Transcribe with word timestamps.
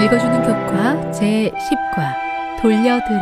읽어주는 0.00 0.42
교과 0.42 1.10
제10과 1.10 2.60
돌려드림 2.62 3.18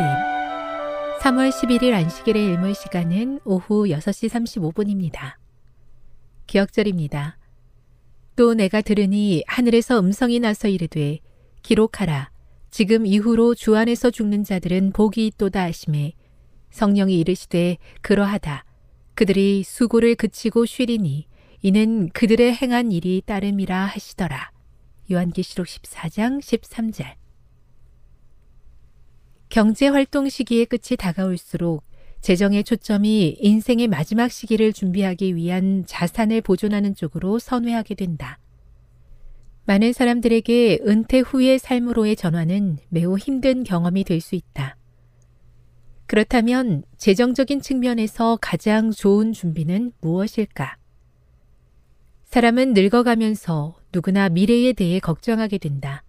3월 1.22 1.50
11일 1.50 1.94
안식일의 1.94 2.44
일몰 2.44 2.74
시간은 2.74 3.40
오후 3.46 3.86
6시 3.86 4.28
35분입니다. 4.28 5.36
기억절입니다. 6.46 7.38
또 8.36 8.52
내가 8.52 8.82
들으니 8.82 9.42
하늘에서 9.46 9.98
음성이 9.98 10.38
나서 10.38 10.68
이르되 10.68 11.20
기록하라 11.62 12.30
지금 12.70 13.06
이후로 13.06 13.54
주 13.54 13.74
안에서 13.74 14.10
죽는 14.10 14.44
자들은 14.44 14.92
복이 14.92 15.26
있도다 15.28 15.62
하심에 15.62 16.12
성령이 16.72 17.18
이르시되 17.18 17.78
그러하다 18.02 18.66
그들이 19.14 19.62
수고를 19.62 20.14
그치고 20.14 20.66
쉬리니 20.66 21.26
이는 21.62 22.10
그들의 22.10 22.54
행한 22.54 22.92
일이 22.92 23.22
따름이라 23.24 23.86
하시더라. 23.86 24.55
요한계시록 25.10 25.66
14장 25.66 26.40
13절 26.40 27.14
경제활동 29.48 30.28
시기의 30.28 30.66
끝이 30.66 30.96
다가올수록 30.98 31.84
재정의 32.20 32.64
초점이 32.64 33.36
인생의 33.40 33.86
마지막 33.88 34.30
시기를 34.30 34.72
준비하기 34.72 35.36
위한 35.36 35.84
자산을 35.86 36.40
보존하는 36.40 36.94
쪽으로 36.94 37.38
선회하게 37.38 37.94
된다. 37.94 38.38
많은 39.66 39.92
사람들에게 39.92 40.80
은퇴 40.86 41.20
후의 41.20 41.58
삶으로의 41.58 42.16
전환은 42.16 42.78
매우 42.88 43.16
힘든 43.16 43.62
경험이 43.62 44.04
될 44.04 44.20
수 44.20 44.34
있다. 44.34 44.76
그렇다면 46.06 46.84
재정적인 46.96 47.60
측면에서 47.60 48.38
가장 48.40 48.90
좋은 48.90 49.32
준비는 49.32 49.92
무엇일까? 50.00 50.76
사람은 52.24 52.74
늙어가면서 52.74 53.76
누구나 53.96 54.28
미래에 54.28 54.74
대해 54.74 55.00
걱정하게 55.00 55.56
된다. 55.56 56.02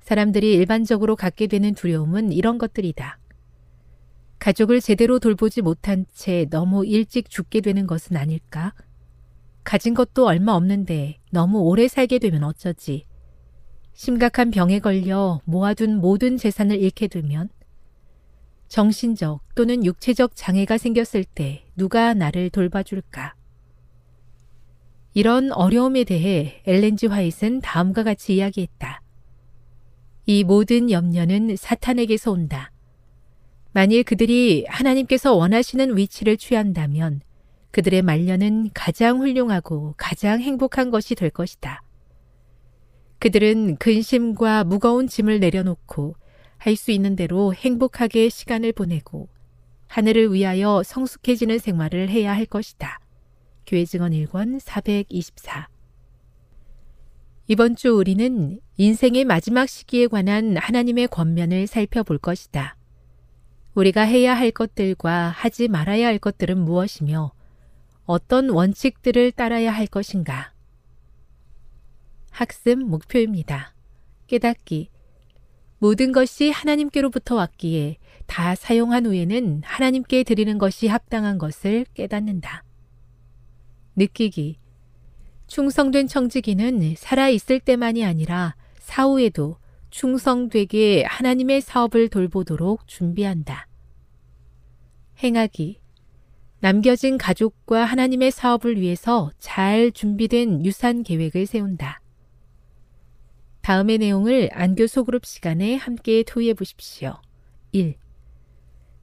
사람들이 0.00 0.52
일반적으로 0.52 1.16
갖게 1.16 1.46
되는 1.46 1.74
두려움은 1.74 2.32
이런 2.32 2.58
것들이다. 2.58 3.18
가족을 4.38 4.82
제대로 4.82 5.18
돌보지 5.18 5.62
못한 5.62 6.04
채 6.12 6.46
너무 6.50 6.84
일찍 6.84 7.30
죽게 7.30 7.62
되는 7.62 7.86
것은 7.86 8.16
아닐까? 8.16 8.74
가진 9.64 9.94
것도 9.94 10.26
얼마 10.26 10.52
없는데 10.52 11.18
너무 11.30 11.60
오래 11.60 11.88
살게 11.88 12.18
되면 12.18 12.44
어쩌지? 12.44 13.06
심각한 13.94 14.50
병에 14.50 14.78
걸려 14.78 15.40
모아둔 15.46 16.00
모든 16.00 16.36
재산을 16.36 16.78
잃게 16.78 17.08
되면 17.08 17.48
정신적 18.68 19.40
또는 19.54 19.82
육체적 19.82 20.32
장애가 20.34 20.76
생겼을 20.76 21.24
때 21.24 21.64
누가 21.74 22.12
나를 22.12 22.50
돌봐줄까? 22.50 23.37
이런 25.18 25.50
어려움에 25.50 26.04
대해 26.04 26.62
엘렌지 26.64 27.08
화이트는 27.08 27.60
다음과 27.60 28.04
같이 28.04 28.36
이야기했다. 28.36 29.02
이 30.26 30.44
모든 30.44 30.92
염려는 30.92 31.56
사탄에게서 31.56 32.30
온다. 32.30 32.70
만일 33.72 34.04
그들이 34.04 34.64
하나님께서 34.68 35.34
원하시는 35.34 35.96
위치를 35.96 36.36
취한다면 36.36 37.20
그들의 37.72 38.00
말년은 38.02 38.70
가장 38.74 39.18
훌륭하고 39.18 39.94
가장 39.96 40.40
행복한 40.40 40.92
것이 40.92 41.16
될 41.16 41.30
것이다. 41.30 41.82
그들은 43.18 43.74
근심과 43.78 44.62
무거운 44.62 45.08
짐을 45.08 45.40
내려놓고 45.40 46.14
할 46.58 46.76
수 46.76 46.92
있는 46.92 47.16
대로 47.16 47.52
행복하게 47.52 48.28
시간을 48.28 48.72
보내고 48.72 49.28
하늘을 49.88 50.32
위하여 50.32 50.84
성숙해지는 50.84 51.58
생활을 51.58 52.08
해야 52.08 52.36
할 52.36 52.46
것이다. 52.46 53.00
교회 53.68 53.84
증언 53.84 54.12
1권 54.12 54.60
424 54.60 55.68
이번 57.48 57.76
주 57.76 57.94
우리는 57.94 58.60
인생의 58.78 59.26
마지막 59.26 59.68
시기에 59.68 60.06
관한 60.06 60.56
하나님의 60.56 61.08
권면을 61.08 61.66
살펴볼 61.66 62.16
것이다. 62.16 62.76
우리가 63.74 64.02
해야 64.02 64.34
할 64.34 64.52
것들과 64.52 65.28
하지 65.28 65.68
말아야 65.68 66.06
할 66.06 66.18
것들은 66.18 66.56
무엇이며 66.58 67.32
어떤 68.06 68.48
원칙들을 68.48 69.32
따라야 69.32 69.70
할 69.70 69.86
것인가? 69.86 70.54
학습 72.30 72.78
목표입니다. 72.78 73.74
깨닫기. 74.28 74.88
모든 75.78 76.12
것이 76.12 76.50
하나님께로부터 76.50 77.34
왔기에 77.34 77.98
다 78.26 78.54
사용한 78.54 79.04
후에는 79.04 79.60
하나님께 79.62 80.24
드리는 80.24 80.56
것이 80.56 80.86
합당한 80.88 81.36
것을 81.36 81.84
깨닫는다. 81.92 82.64
느끼기. 83.98 84.58
충성된 85.48 86.06
청지기는 86.06 86.94
살아있을 86.96 87.60
때만이 87.60 88.04
아니라 88.04 88.54
사후에도 88.78 89.58
충성되게 89.90 91.04
하나님의 91.04 91.60
사업을 91.60 92.08
돌보도록 92.08 92.86
준비한다. 92.86 93.66
행하기. 95.22 95.80
남겨진 96.60 97.18
가족과 97.18 97.84
하나님의 97.84 98.30
사업을 98.30 98.80
위해서 98.80 99.30
잘 99.38 99.90
준비된 99.92 100.64
유산 100.64 101.02
계획을 101.02 101.46
세운다. 101.46 102.00
다음의 103.62 103.98
내용을 103.98 104.50
안교 104.52 104.86
소 104.86 105.04
그룹 105.04 105.26
시간에 105.26 105.76
함께 105.76 106.22
토의해 106.22 106.54
보십시오. 106.54 107.20
1. 107.72 107.96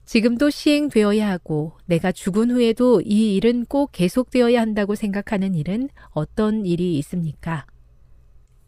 지금도 0.06 0.52
시행되어야 0.52 1.28
하고 1.28 1.78
내가 1.86 2.12
죽은 2.12 2.52
후에도 2.52 3.02
이 3.02 3.36
일은 3.36 3.66
꼭 3.66 3.92
계속되어야 3.92 4.62
한다고 4.62 4.94
생각하는 4.94 5.56
일은 5.56 5.90
어떤 6.12 6.66
일이 6.66 6.98
있습니까? 7.00 7.66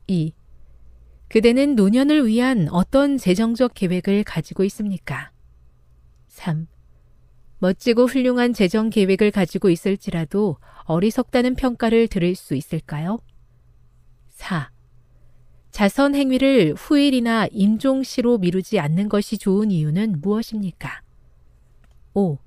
2. 0.07 0.33
그대는 1.29 1.75
노년을 1.75 2.25
위한 2.25 2.67
어떤 2.71 3.17
재정적 3.17 3.75
계획을 3.75 4.23
가지고 4.23 4.63
있습니까? 4.63 5.31
3. 6.27 6.67
멋지고 7.59 8.05
훌륭한 8.05 8.53
재정 8.53 8.89
계획을 8.89 9.29
가지고 9.29 9.69
있을지라도 9.69 10.57
어리석다는 10.85 11.55
평가를 11.55 12.07
들을 12.07 12.33
수 12.33 12.55
있을까요? 12.55 13.19
4. 14.29 14.71
자선 15.69 16.15
행위를 16.15 16.73
후일이나 16.75 17.47
임종시로 17.51 18.39
미루지 18.39 18.79
않는 18.79 19.09
것이 19.09 19.37
좋은 19.37 19.69
이유는 19.69 20.21
무엇입니까? 20.21 21.01
5. 22.17 22.39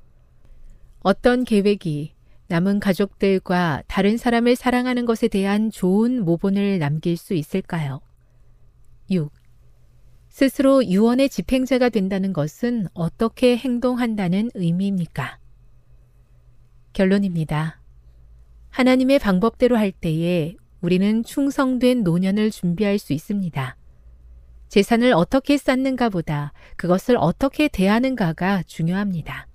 어떤 0.99 1.45
계획이 1.45 2.13
남은 2.49 2.81
가족들과 2.81 3.85
다른 3.87 4.17
사람을 4.17 4.57
사랑하는 4.57 5.07
것에 5.07 5.29
대한 5.29 5.71
좋은 5.71 6.25
모본을 6.25 6.81
남길 6.81 7.17
수 7.17 7.35
있을까요? 7.35 8.01
6. 9.13 9.31
스스로 10.29 10.85
유언의 10.85 11.29
집행자가 11.29 11.89
된다는 11.89 12.33
것은 12.33 12.89
어떻게 12.95 13.57
행동한다는 13.57 14.51
의미입니까? 14.55 15.39
결론입니다. 16.93 17.81
하나님의 18.71 19.21
방법대로 19.21 19.77
할 19.77 19.93
때에 19.93 20.57
우리는 20.81 21.23
충성된 21.23 22.03
노년을 22.03 22.51
준비할 22.51 22.99
수 22.99 23.13
있습니다. 23.13 23.77
재산을 24.69 25.13
어떻게 25.13 25.57
쌓는가 25.57 26.09
보다 26.09 26.53
그것을 26.77 27.17
어떻게 27.21 27.69
대하는가가 27.69 28.65
중요합니다. 28.65 29.47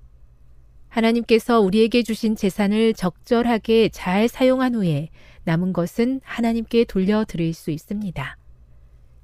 하나님께서 0.96 1.60
우리에게 1.60 2.04
주신 2.04 2.38
재산을 2.38 2.94
적절하게 2.94 3.90
잘 3.90 4.30
사용한 4.30 4.76
후에 4.76 5.10
남은 5.44 5.74
것은 5.74 6.22
하나님께 6.24 6.86
돌려드릴 6.86 7.54
수 7.54 7.70
있습니다. 7.70 8.38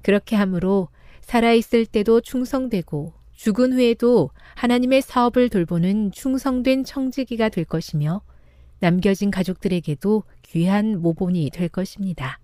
그렇게 0.02 0.36
함으로 0.36 0.88
살아있을 1.22 1.86
때도 1.86 2.20
충성되고 2.20 3.14
죽은 3.32 3.72
후에도 3.72 4.30
하나님의 4.54 5.00
사업을 5.00 5.48
돌보는 5.48 6.12
충성된 6.12 6.84
청지기가 6.84 7.48
될 7.48 7.64
것이며 7.64 8.20
남겨진 8.80 9.30
가족들에게도 9.30 10.24
귀한 10.42 11.00
모본이 11.00 11.50
될 11.50 11.68
것입니다. 11.68 12.38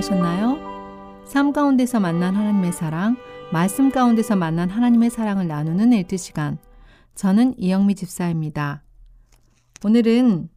만나셨나요? 0.00 1.24
삶 1.26 1.52
가운데서 1.52 2.00
만난 2.00 2.34
하나님의 2.34 2.72
사랑, 2.72 3.16
말씀 3.52 3.90
가운데서 3.90 4.34
만난 4.34 4.70
하나님의 4.70 5.10
사랑을 5.10 5.46
나누는 5.46 5.92
엘트 5.92 6.16
시간. 6.16 6.58
저는 7.14 7.54
이영미 7.58 7.94
집사입니다. 7.94 8.82
오늘은 9.84 10.48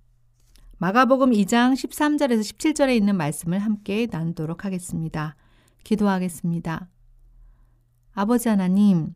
마가복음 0.78 1.31
2장 1.31 1.74
13절에서 1.74 2.40
17절에 2.40 2.95
있는 2.95 3.18
말씀을 3.18 3.60
함께 3.60 4.07
나누도록 4.10 4.63
하겠습니다. 4.63 5.36
기도하겠습니다. 5.84 6.88
아버지 8.13 8.48
하나님, 8.48 9.13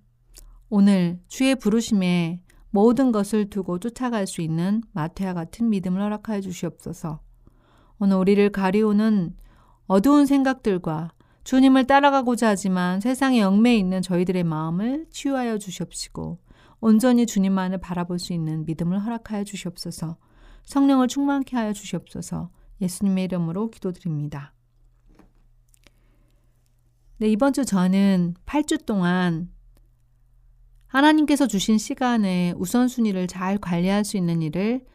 오늘 0.69 1.19
주의 1.29 1.55
부르심에 1.55 2.41
모든 2.69 3.13
것을 3.13 3.49
두고 3.49 3.79
쫓아갈 3.79 4.27
수 4.27 4.41
있는 4.41 4.83
마태와 4.91 5.33
같은 5.33 5.69
믿음을 5.69 6.01
허락하여 6.01 6.41
주시옵소서. 6.41 7.21
오늘 7.99 8.17
우리를 8.17 8.49
가리우는 8.51 9.33
어두운 9.87 10.25
생각들과 10.25 11.11
주님을 11.43 11.85
따라가고자 11.87 12.49
하지만 12.49 12.99
세상에 12.99 13.41
얽매여 13.41 13.75
있는 13.75 14.01
저희들의 14.01 14.43
마음을 14.43 15.07
치유하여 15.11 15.57
주시옵시고 15.57 16.39
온전히 16.81 17.25
주님만을 17.25 17.79
바라볼 17.79 18.19
수 18.19 18.33
있는 18.33 18.65
믿음을 18.65 18.99
허락하여 18.99 19.45
주시옵소서 19.45 20.17
성령을 20.65 21.07
충만케 21.07 21.55
하여 21.55 21.71
주시옵소서 21.71 22.51
예수님의 22.81 23.23
이름으로 23.25 23.71
기도드립니다. 23.71 24.53
네, 27.19 27.29
이번 27.29 27.53
주 27.53 27.65
저는 27.65 28.35
8주 28.45 28.85
동안 28.85 29.49
하나님께서 30.87 31.47
주신 31.47 31.77
시간에 31.77 32.53
우선순위를 32.57 33.27
잘 33.27 33.57
관리할 33.57 34.05
수 34.05 34.17
있는 34.17 34.41
일을 34.41 34.85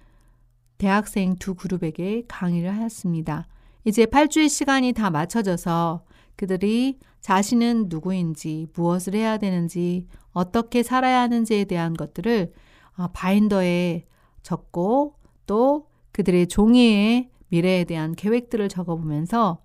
대학생 0.78 1.36
두 1.36 1.54
그룹에게 1.54 2.24
강의를 2.28 2.72
하였습니다. 2.76 3.46
이제 3.84 4.04
8주의 4.06 4.48
시간이 4.48 4.92
다 4.92 5.10
맞춰져서 5.10 6.04
그들이 6.36 6.98
자신은 7.20 7.86
누구인지, 7.88 8.68
무엇을 8.74 9.14
해야 9.14 9.38
되는지, 9.38 10.06
어떻게 10.32 10.82
살아야 10.82 11.20
하는지에 11.22 11.64
대한 11.64 11.94
것들을 11.94 12.52
어, 12.96 13.08
바인더에 13.08 14.06
적고 14.42 15.14
또 15.46 15.88
그들의 16.12 16.48
종이에 16.48 17.30
미래에 17.48 17.84
대한 17.84 18.14
계획들을 18.14 18.68
적어보면서 18.68 19.62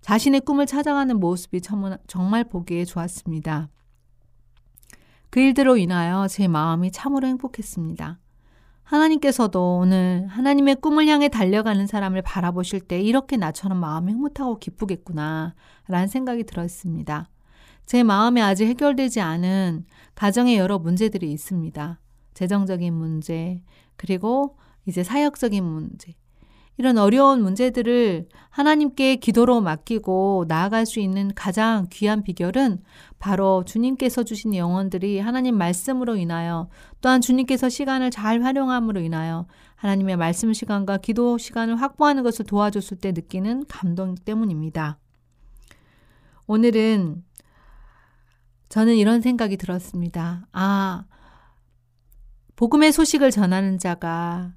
자신의 0.00 0.40
꿈을 0.42 0.66
찾아가는 0.66 1.18
모습이 1.18 1.60
정말 2.06 2.44
보기에 2.44 2.84
좋았습니다. 2.84 3.68
그 5.30 5.40
일들로 5.40 5.76
인하여 5.76 6.26
제 6.28 6.48
마음이 6.48 6.90
참으로 6.90 7.26
행복했습니다. 7.26 8.18
하나님께서도 8.88 9.80
오늘 9.80 10.26
하나님의 10.28 10.76
꿈을 10.76 11.06
향해 11.08 11.28
달려가는 11.28 11.86
사람을 11.86 12.22
바라보실 12.22 12.80
때 12.80 12.98
이렇게 13.02 13.36
나처럼 13.36 13.78
마음이 13.78 14.12
흐뭇하고 14.12 14.58
기쁘겠구나 14.58 15.54
라는 15.88 16.06
생각이 16.06 16.44
들었습니다. 16.44 17.28
제 17.84 18.02
마음에 18.02 18.40
아직 18.40 18.66
해결되지 18.66 19.20
않은 19.20 19.84
가정의 20.14 20.56
여러 20.56 20.78
문제들이 20.78 21.30
있습니다. 21.30 22.00
재정적인 22.32 22.94
문제, 22.94 23.62
그리고 23.96 24.56
이제 24.86 25.04
사역적인 25.04 25.62
문제, 25.62 26.14
이런 26.78 26.96
어려운 26.96 27.42
문제들을 27.42 28.28
하나님께 28.50 29.16
기도로 29.16 29.60
맡기고 29.60 30.44
나아갈 30.46 30.86
수 30.86 31.00
있는 31.00 31.32
가장 31.34 31.88
귀한 31.90 32.22
비결은 32.22 32.80
바로 33.18 33.64
주님께서 33.64 34.22
주신 34.22 34.54
영혼들이 34.54 35.18
하나님 35.18 35.58
말씀으로 35.58 36.16
인하여 36.16 36.68
또한 37.00 37.20
주님께서 37.20 37.68
시간을 37.68 38.12
잘 38.12 38.42
활용함으로 38.42 39.00
인하여 39.00 39.46
하나님의 39.74 40.16
말씀 40.16 40.52
시간과 40.52 40.98
기도 40.98 41.36
시간을 41.36 41.76
확보하는 41.80 42.22
것을 42.22 42.44
도와줬을 42.46 42.98
때 42.98 43.10
느끼는 43.10 43.66
감동 43.66 44.14
때문입니다. 44.14 44.98
오늘은 46.46 47.24
저는 48.68 48.94
이런 48.94 49.20
생각이 49.20 49.56
들었습니다. 49.56 50.46
아, 50.52 51.04
복음의 52.54 52.92
소식을 52.92 53.32
전하는 53.32 53.78
자가 53.78 54.52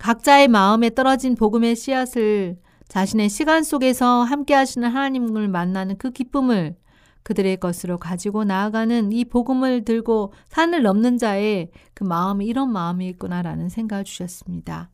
각자의 0.00 0.48
마음에 0.48 0.88
떨어진 0.88 1.34
복음의 1.34 1.76
씨앗을 1.76 2.56
자신의 2.88 3.28
시간 3.28 3.62
속에서 3.62 4.22
함께 4.22 4.54
하시는 4.54 4.88
하나님을 4.88 5.46
만나는 5.46 5.98
그 5.98 6.10
기쁨을 6.10 6.74
그들의 7.22 7.58
것으로 7.58 7.98
가지고 7.98 8.44
나아가는 8.44 9.12
이 9.12 9.26
복음을 9.26 9.84
들고 9.84 10.32
산을 10.48 10.82
넘는 10.82 11.18
자의 11.18 11.70
그 11.92 12.02
마음이 12.04 12.46
이런 12.46 12.72
마음이 12.72 13.08
있구나라는 13.08 13.68
생각을 13.68 14.04
주셨습니다. 14.04 14.88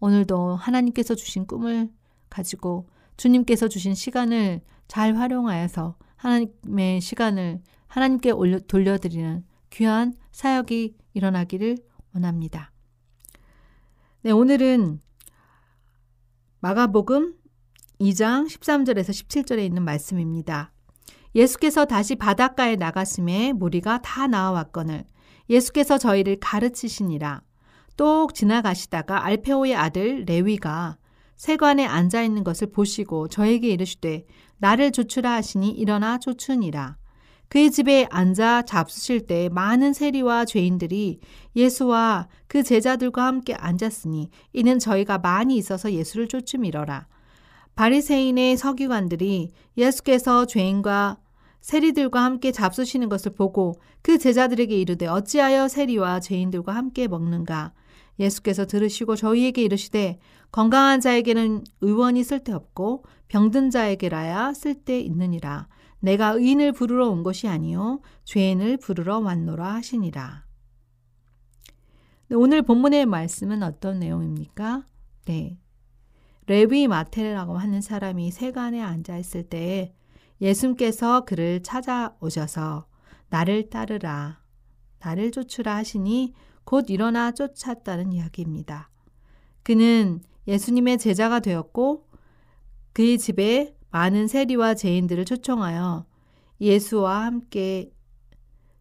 오늘도 0.00 0.56
하나님께서 0.56 1.14
주신 1.14 1.46
꿈을 1.46 1.90
가지고 2.30 2.88
주님께서 3.18 3.68
주신 3.68 3.94
시간을 3.94 4.62
잘 4.88 5.14
활용하여서 5.14 5.96
하나님의 6.16 7.02
시간을 7.02 7.60
하나님께 7.86 8.32
돌려드리는 8.66 9.44
귀한 9.70 10.14
사역이 10.32 10.96
일어나기를 11.12 11.76
원합니다. 12.14 12.72
네, 14.22 14.32
오늘은 14.32 15.00
마가복음 16.58 17.36
2장 18.00 18.48
13절에서 18.48 19.10
17절에 19.10 19.64
있는 19.64 19.84
말씀입니다. 19.84 20.72
예수께서 21.36 21.84
다시 21.84 22.16
바닷가에 22.16 22.74
나갔음에 22.74 23.52
무리가 23.52 24.02
다 24.02 24.26
나와왔거늘 24.26 25.04
예수께서 25.48 25.98
저희를 25.98 26.38
가르치시니라. 26.40 27.42
똑 27.96 28.34
지나가시다가 28.34 29.24
알페오의 29.24 29.76
아들 29.76 30.24
레위가 30.24 30.98
세관에 31.36 31.86
앉아 31.86 32.20
있는 32.24 32.42
것을 32.42 32.72
보시고 32.72 33.28
저에게 33.28 33.68
이르시되 33.68 34.26
나를 34.56 34.90
조추라 34.90 35.30
하시니 35.30 35.70
일어나 35.70 36.18
조추니라. 36.18 36.97
그의 37.48 37.70
집에 37.70 38.06
앉아 38.10 38.62
잡수실 38.62 39.26
때 39.26 39.48
많은 39.50 39.92
세리와 39.92 40.44
죄인들이 40.44 41.20
예수와 41.56 42.28
그 42.46 42.62
제자들과 42.62 43.24
함께 43.24 43.54
앉았으니 43.54 44.28
이는 44.52 44.78
저희가 44.78 45.18
많이 45.18 45.56
있어서 45.56 45.92
예수를 45.92 46.28
쫓음이러라. 46.28 47.06
바리새인의 47.74 48.56
서기관들이 48.56 49.52
예수께서 49.76 50.46
죄인과 50.46 51.18
세리들과 51.60 52.22
함께 52.22 52.52
잡수시는 52.52 53.08
것을 53.08 53.32
보고 53.32 53.80
그 54.02 54.18
제자들에게 54.18 54.76
이르되 54.76 55.06
어찌하여 55.06 55.68
세리와 55.68 56.20
죄인들과 56.20 56.74
함께 56.74 57.08
먹는가 57.08 57.72
예수께서 58.18 58.66
들으시고 58.66 59.16
저희에게 59.16 59.62
이르시되 59.62 60.18
건강한 60.50 61.00
자에게는 61.00 61.64
의원이 61.80 62.24
쓸데없고 62.24 63.04
병든 63.28 63.70
자에게라야 63.70 64.54
쓸데 64.54 65.00
있느니라 65.00 65.68
내가 66.00 66.30
의인을 66.30 66.72
부르러 66.72 67.08
온 67.08 67.22
것이 67.22 67.48
아니요 67.48 68.00
죄인을 68.24 68.76
부르러 68.76 69.18
왔노라 69.18 69.74
하시니라. 69.74 70.46
네, 72.28 72.36
오늘 72.36 72.62
본문의 72.62 73.06
말씀은 73.06 73.62
어떤 73.62 73.98
내용입니까? 74.00 74.86
네. 75.24 75.58
레위 76.46 76.88
마테라고 76.88 77.58
하는 77.58 77.80
사람이 77.80 78.30
세간에 78.30 78.82
앉아 78.82 79.18
있을 79.18 79.44
때 79.44 79.94
예수님께서 80.40 81.24
그를 81.24 81.62
찾아오셔서 81.62 82.86
나를 83.28 83.68
따르라, 83.68 84.40
나를 85.00 85.30
쫓으라 85.30 85.76
하시니 85.76 86.32
곧 86.64 86.90
일어나 86.90 87.32
쫓았다는 87.32 88.12
이야기입니다. 88.12 88.90
그는 89.62 90.20
예수님의 90.46 90.98
제자가 90.98 91.40
되었고 91.40 92.08
그의 92.92 93.18
집에 93.18 93.77
많은 93.90 94.26
세리와 94.26 94.74
죄인들을 94.74 95.24
초청하여 95.24 96.06
예수와 96.60 97.24
함께 97.24 97.92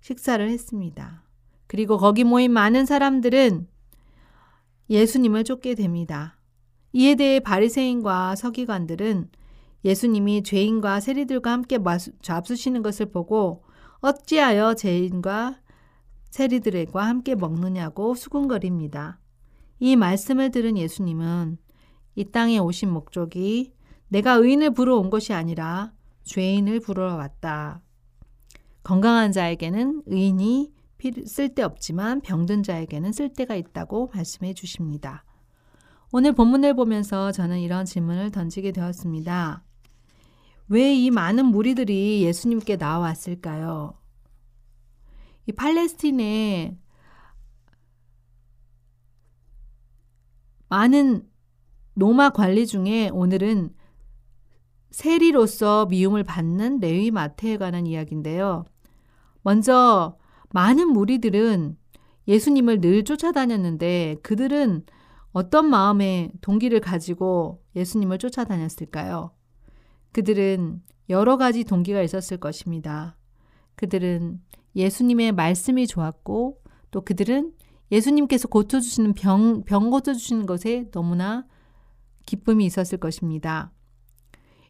식사를 0.02 0.48
했습니다. 0.50 1.24
그리고 1.68 1.98
거기 1.98 2.24
모인 2.24 2.52
많은 2.52 2.86
사람들은 2.86 3.68
예수님을 4.90 5.44
쫓게 5.44 5.76
됩니다. 5.76 6.38
이에 6.94 7.16
대해 7.16 7.40
바리새인과 7.40 8.36
서기관들은 8.36 9.30
예수님이 9.84 10.44
죄인과 10.44 11.00
세리들과 11.00 11.52
함께 11.52 11.78
잡수시는 12.22 12.82
것을 12.82 13.12
보고 13.12 13.64
어찌하여 14.00 14.76
죄인과 14.76 15.60
세리들과 16.30 17.06
함께 17.06 17.36
먹느냐고 17.36 18.16
수군거립니다. 18.16 19.20
이 19.80 19.96
말씀을 19.96 20.52
들은 20.52 20.78
예수님은 20.78 21.58
이 22.16 22.26
땅에 22.26 22.58
오신 22.58 22.90
목적이 22.90 23.74
내가 24.10 24.34
의인을 24.34 24.72
부러 24.72 24.98
온 24.98 25.10
것이 25.10 25.34
아니라 25.34 25.94
죄인을 26.24 26.80
부르러 26.80 27.16
왔다. 27.16 27.82
건강한 28.84 29.32
자에게는 29.32 30.04
의인이 30.06 30.72
쓸데없지만 31.26 32.22
병든 32.22 32.64
자에게는 32.64 33.12
쓸데가 33.12 33.56
있다고 33.56 34.12
말씀해 34.14 34.54
주십니다. 34.54 35.24
오늘 36.12 36.32
본문을 36.34 36.74
보면서 36.76 37.32
저는 37.32 37.60
이런 37.60 37.86
질문을 37.86 38.32
던지게 38.32 38.72
되었습니다. 38.72 39.64
왜 40.70 40.94
이 40.94 41.12
많은 41.12 41.46
무리들이 41.46 42.24
예수님께 42.24 42.76
나왔을까요? 42.78 43.94
이 45.46 45.52
팔레스틴에 45.54 46.78
많은 50.70 51.26
로마 51.96 52.30
관리 52.32 52.68
중에 52.68 53.10
오늘은 53.10 53.74
세리로서 54.98 55.86
미움을 55.86 56.24
받는 56.24 56.80
레위 56.80 57.12
마태에 57.12 57.58
관한 57.58 57.86
이야기인데요. 57.86 58.66
먼저 59.44 60.18
많은 60.50 60.88
무리들은 60.88 61.77
예수님을 62.27 62.82
늘 62.82 63.04
쫓아다녔는데 63.04 64.16
그들은 64.24 64.88
어떤 65.34 65.70
마음의 65.70 66.32
동기를 66.42 66.80
가지고 66.80 67.62
예수님을 67.75 68.18
쫓아다녔을까요? 68.18 69.30
그들은 70.13 70.82
여러 71.10 71.38
가지 71.38 71.63
동기가 71.63 72.01
있었을 72.01 72.38
것입니다. 72.38 73.18
그들은 73.75 74.42
예수님의 74.75 75.34
말씀이 75.34 75.86
좋았고 75.86 76.60
또 76.89 77.01
그들은 77.01 77.54
예수님께서 77.92 78.48
고쳐주시는 78.48 79.13
병, 79.13 79.63
병 79.63 79.92
고쳐주시는 79.92 80.48
것에 80.48 80.89
너무나 80.89 81.46
기쁨이 82.25 82.66
있었을 82.66 82.98
것입니다. 82.98 83.72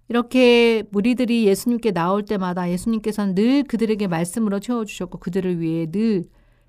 이렇게 0.09 0.83
무리들이 0.91 1.45
예수님께 1.47 1.91
나올 1.91 2.23
때마다 2.23 2.69
예수님께서는 2.69 3.35
늘 3.35 3.63
그들에게 3.63 4.07
말씀으로 4.07 4.59
채워주셨고 4.59 5.19
그들을 5.19 5.59
위해 5.59 5.85
늘 5.91 6.23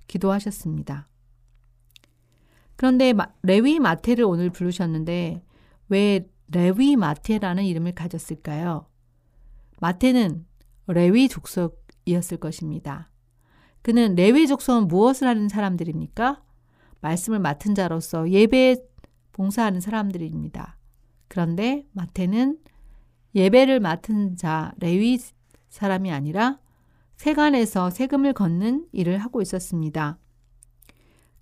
기도하셨습니다. 0.07 1.07
그런데 2.75 3.13
레위 3.43 3.79
마테를 3.79 4.25
오늘 4.25 4.49
부르셨는데 4.49 5.43
왜 5.89 6.29
레위 6.47 6.95
마테라는 6.95 7.63
이름을 7.63 7.93
가졌을까요? 7.93 8.87
마테는 9.79 10.45
레위 10.87 11.29
족속이었을 11.29 12.37
것입니다. 12.37 13.09
그는 13.81 14.15
레위 14.15 14.47
족속은 14.47 14.87
무엇을 14.87 15.27
하는 15.27 15.47
사람들입니까? 15.47 16.41
말씀을 17.01 17.39
맡은 17.39 17.75
자로서 17.75 18.29
예배에 18.29 18.77
봉사하는 19.31 19.79
사람들입니다. 19.79 20.77
그런데 21.27 21.85
마테는 21.93 22.57
예배를 23.35 23.79
맡은 23.79 24.35
자 24.35 24.71
레위 24.77 25.19
사람이 25.69 26.11
아니라 26.11 26.59
세간에서 27.15 27.89
세금을 27.89 28.33
걷는 28.33 28.87
일을 28.91 29.17
하고 29.17 29.41
있었습니다. 29.41 30.17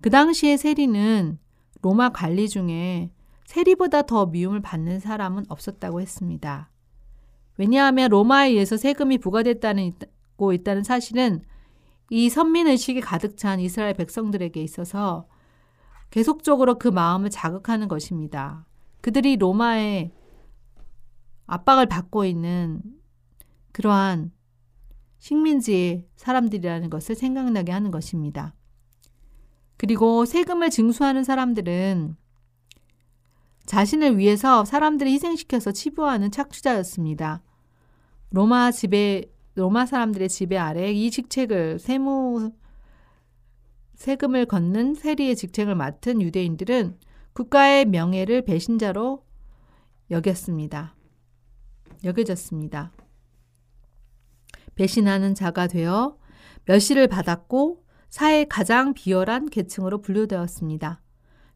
그 0.02 0.10
당시에 0.10 0.58
세리는 0.58 1.40
로마 1.82 2.10
관리 2.10 2.50
중에 2.50 3.12
세리보다 3.46 4.04
더 4.04 4.26
미움을 4.26 4.62
받는 4.62 5.00
사람은 5.00 5.46
없었다고 5.50 6.02
했습니다. 6.02 6.70
왜냐하면 7.58 8.10
로마에 8.10 8.50
의해서 8.50 8.78
세금이 8.78 9.20
부과됐다는 9.20 9.94
고 10.36 10.54
있다는 10.54 10.84
사실은 10.84 11.42
이 12.10 12.30
선민의식이 12.30 13.02
가득 13.02 13.38
찬 13.38 13.60
이스라엘 13.60 13.94
백성들에게 13.96 14.62
있어서 14.62 15.28
계속적으로 16.10 16.78
그 16.78 16.88
마음을 16.88 17.30
자극하는 17.30 17.88
것입니다. 17.88 18.66
그들이 19.02 19.38
로마의 19.38 20.12
압박을 21.48 21.88
받고 21.88 22.26
있는 22.26 22.82
그러한 23.72 24.32
식민지의 25.20 26.06
사람들이라는 26.16 26.90
것을 26.90 27.16
생각나게 27.16 27.72
하는 27.72 27.92
것입니다. 27.92 28.54
그리고 29.78 30.26
세금을 30.26 30.70
징수하는 30.70 31.24
사람들은 31.24 32.16
자신을 33.66 34.18
위해서 34.18 34.66
사람들을 34.66 35.12
희생시켜서 35.12 35.72
치부하는 35.72 36.32
착취자였습니다. 36.32 37.44
로마 38.30 38.72
지배 38.72 39.26
로마 39.56 39.86
사람들의 39.86 40.30
지배 40.30 40.58
아래 40.58 40.92
이 40.92 41.10
직책을 41.10 41.80
세무 41.80 42.52
세금을 43.96 44.46
걷는 44.46 44.94
세리의 44.94 45.36
직책을 45.36 45.76
맡은 45.76 46.22
유대인들은 46.22 46.98
국가의 47.34 47.86
명예를 47.86 48.44
배신자로 48.46 49.24
여겼습니다. 50.12 50.97
여겨졌습니다. 52.04 52.92
배신하는 54.76 55.36
자가 55.36 55.68
되어 55.68 56.18
멸시를 56.66 57.08
받았고 57.08 57.84
사회의 58.10 58.48
가장 58.48 58.94
비열한 58.94 59.50
계층으로 59.50 60.02
분류되었습니다. 60.02 61.02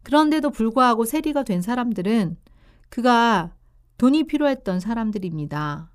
그런데도 0.04 0.50
불구하고 0.50 1.06
세리가 1.06 1.44
된 1.44 1.62
사람들은 1.62 2.38
그가 2.90 3.56
돈이 3.98 4.24
필요했던 4.26 4.80
사람들입니다. 4.80 5.92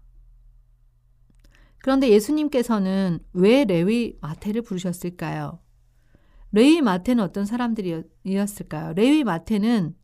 그런데 1.79 2.09
예수님께서는 2.09 3.21
왜 3.33 3.65
레위 3.65 4.17
마태를 4.21 4.63
부르셨을까요? 4.63 5.61
레위 6.53 6.81
마태는 6.81 7.23
어떤 7.23 7.45
사람들이었을까요? 7.45 8.95
레위 8.95 9.25
마태는 9.25 9.95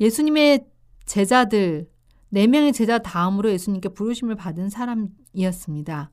예수님의 0.00 0.66
제자들, 1.04 1.90
네 2.32 2.46
명의 2.46 2.72
제자 2.72 2.98
다음으로 2.98 3.50
예수님께 3.50 3.90
부르심을 3.90 4.36
받은 4.36 4.70
사람이었습니다. 4.70 6.12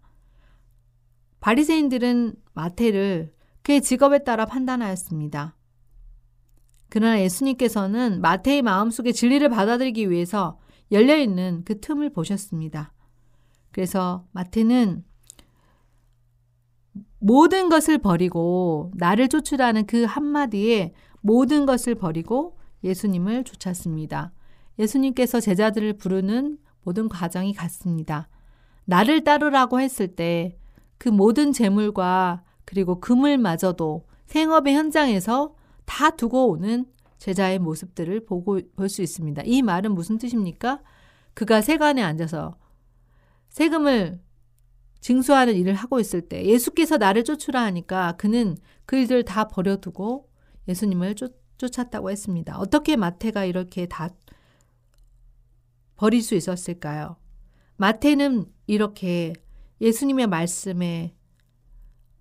바리새인들은 1.39 2.35
마태를 2.53 3.33
그의 3.61 3.81
직업에 3.81 4.23
따라 4.23 4.45
판단하였습니다. 4.45 5.55
그러나 6.89 7.21
예수님께서는 7.21 8.21
마태의 8.21 8.63
마음속에 8.63 9.11
진리를 9.11 9.47
받아들이기 9.49 10.09
위해서 10.09 10.59
열려있는 10.91 11.63
그 11.65 11.79
틈을 11.79 12.11
보셨습니다. 12.11 12.93
그래서 13.71 14.25
마태는 14.31 15.03
모든 17.19 17.69
것을 17.69 17.99
버리고 17.99 18.91
나를 18.95 19.27
쫓으라는 19.27 19.85
그 19.85 20.03
한마디에 20.05 20.93
모든 21.21 21.65
것을 21.65 21.93
버리고 21.93 22.57
예수님을 22.83 23.43
쫓았습니다. 23.43 24.31
예수님께서 24.79 25.39
제자들을 25.39 25.93
부르는 25.97 26.57
모든 26.83 27.09
과정이 27.09 27.53
같습니다. 27.53 28.29
나를 28.85 29.23
따르라고 29.23 29.79
했을 29.79 30.07
때 30.15 30.57
그 30.97 31.09
모든 31.09 31.51
재물과 31.51 32.43
그리고 32.65 32.99
금을마저도 32.99 34.07
생업의 34.25 34.75
현장에서 34.75 35.55
다 35.85 36.09
두고 36.11 36.49
오는 36.49 36.85
제자의 37.17 37.59
모습들을 37.59 38.25
보고 38.25 38.59
볼 38.75 38.89
수 38.89 39.01
있습니다. 39.01 39.43
이 39.45 39.61
말은 39.61 39.93
무슨 39.93 40.17
뜻입니까? 40.17 40.81
그가 41.33 41.61
세간에 41.61 42.01
앉아서 42.01 42.57
세금을 43.49 44.19
징수하는 44.99 45.55
일을 45.55 45.73
하고 45.73 45.99
있을 45.99 46.21
때 46.21 46.43
예수께서 46.45 46.97
나를 46.97 47.23
쫓으라 47.23 47.61
하니까 47.63 48.13
그는 48.17 48.57
그 48.85 48.97
일들 48.97 49.23
다 49.23 49.47
버려두고 49.47 50.29
예수님을 50.67 51.15
쫓, 51.15 51.33
쫓았다고 51.57 52.09
했습니다. 52.09 52.57
어떻게 52.57 52.95
마태가 52.95 53.45
이렇게 53.45 53.85
다 53.85 54.09
버릴 55.97 56.21
수 56.21 56.35
있었을까요? 56.35 57.17
마태는 57.75 58.45
이렇게 58.67 59.33
예수님의 59.81 60.27
말씀에 60.27 61.15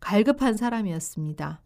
갈급한 0.01 0.57
사람이었습니다. 0.57 1.63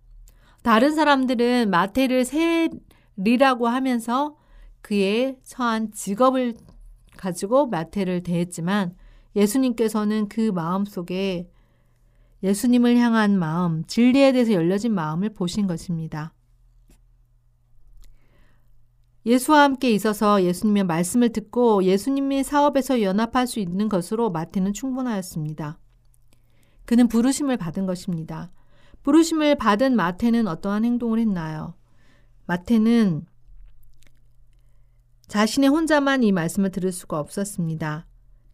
다른 0.62 0.94
사람들은 0.94 1.70
마태를 1.70 2.24
세리라고 2.24 3.68
하면서 3.68 4.36
그의 4.82 5.38
처한 5.44 5.92
직업을 5.92 6.56
가지고 7.16 7.66
마태를 7.66 8.22
대했지만 8.22 8.94
예수님께서는 9.36 10.28
그 10.28 10.50
마음 10.52 10.84
속에 10.84 11.50
예수님을 12.42 12.96
향한 12.96 13.38
마음, 13.38 13.84
진리에 13.84 14.32
대해서 14.32 14.52
열려진 14.52 14.94
마음을 14.94 15.30
보신 15.34 15.66
것입니다. 15.66 16.32
예수와 19.26 19.64
함께 19.64 19.90
있어서 19.90 20.42
예수님의 20.42 20.84
말씀을 20.84 21.30
듣고 21.30 21.84
예수님의 21.84 22.42
사업에서 22.44 23.02
연합할 23.02 23.46
수 23.46 23.60
있는 23.60 23.88
것으로 23.88 24.30
마태는 24.30 24.72
충분하였습니다. 24.72 25.78
그는 26.86 27.08
부르심을 27.08 27.56
받은 27.56 27.86
것입니다. 27.86 28.50
부르심을 29.02 29.56
받은 29.56 29.94
마태는 29.94 30.46
어떠한 30.46 30.84
행동을 30.84 31.18
했나요? 31.18 31.74
마태는 32.46 33.26
자신의 35.28 35.70
혼자만 35.70 36.22
이 36.24 36.32
말씀을 36.32 36.70
들을 36.70 36.90
수가 36.90 37.20
없었습니다. 37.20 38.06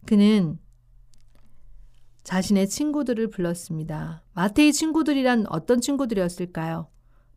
그는 0.05 0.59
자신의 2.23 2.67
친구들을 2.67 3.29
불렀습니다. 3.29 4.21
마태의 4.33 4.73
친구들이란 4.73 5.45
어떤 5.49 5.81
친구들이었을까요? 5.81 6.87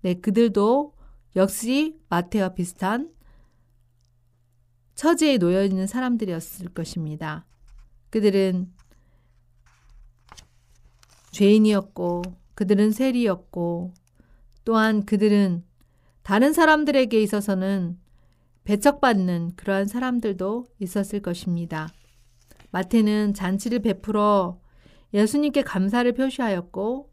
네, 0.02 0.14
그들도 0.14 0.94
역시 1.36 1.96
마태와 2.08 2.54
비슷한 2.54 3.10
처지에 5.00 5.38
놓여 5.38 5.64
있는 5.64 5.86
사람들이었을 5.86 6.74
것입니다. 6.74 7.46
그들은 8.10 8.70
죄인이었고, 11.30 12.20
그들은 12.54 12.90
세리였고, 12.90 13.94
또한 14.66 15.06
그들은 15.06 15.64
다른 16.20 16.52
사람들에게 16.52 17.18
있어서는 17.18 17.98
배척받는 18.64 19.52
그러한 19.56 19.86
사람들도 19.86 20.66
있었을 20.80 21.20
것입니다. 21.22 21.88
마태는 22.70 23.32
잔치를 23.32 23.78
베풀어 23.78 24.60
예수님께 25.14 25.62
감사를 25.62 26.12
표시하였고, 26.12 27.10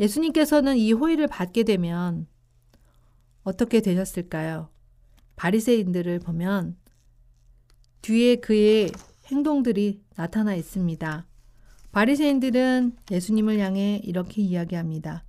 예수님께서는 0.00 0.78
이 0.78 0.90
호의를 0.90 1.28
받게 1.28 1.62
되면 1.62 2.26
어떻게 3.44 3.80
되셨을까요? 3.80 4.71
바리새인들을 5.36 6.20
보면 6.20 6.76
뒤에 8.02 8.36
그의 8.36 8.90
행동들이 9.26 10.02
나타나 10.16 10.54
있습니다. 10.54 11.26
바리새인들은 11.92 12.96
예수님을 13.10 13.58
향해 13.58 14.00
이렇게 14.02 14.42
이야기합니다. 14.42 15.24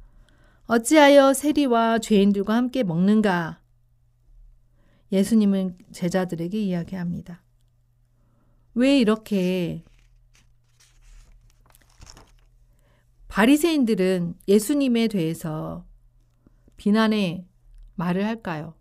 어찌하여 0.66 1.34
세리와 1.34 2.00
죄인들과 2.00 2.56
함께 2.56 2.84
먹는가? 2.84 3.60
예수님은 5.12 5.78
제자들에게 5.92 6.60
이야기합니다. 6.60 7.44
왜 8.74 8.98
이렇게 8.98 9.84
바리새인들은 13.28 14.36
예수님에 14.48 15.08
대해서 15.08 15.86
비난의 16.78 17.46
말을 17.96 18.26
할까요? 18.26 18.76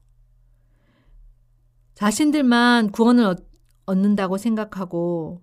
자신들만 2.02 2.90
구원을 2.90 3.36
얻는다고 3.86 4.36
생각하고 4.36 5.40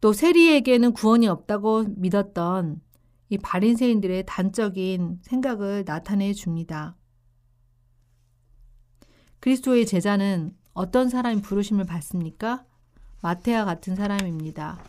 또 0.00 0.14
세리에게는 0.14 0.94
구원이 0.94 1.28
없다고 1.28 1.84
믿었던 1.98 2.80
이 3.28 3.36
바린새인들의 3.36 4.24
단적인 4.24 5.18
생각을 5.20 5.84
나타내 5.84 6.32
줍니다. 6.32 6.96
그리스도의 9.40 9.84
제자는 9.84 10.56
어떤 10.72 11.10
사람이 11.10 11.42
부르심을 11.42 11.84
받습니까? 11.84 12.64
마태와 13.20 13.66
같은 13.66 13.94
사람입니다. 13.94 14.82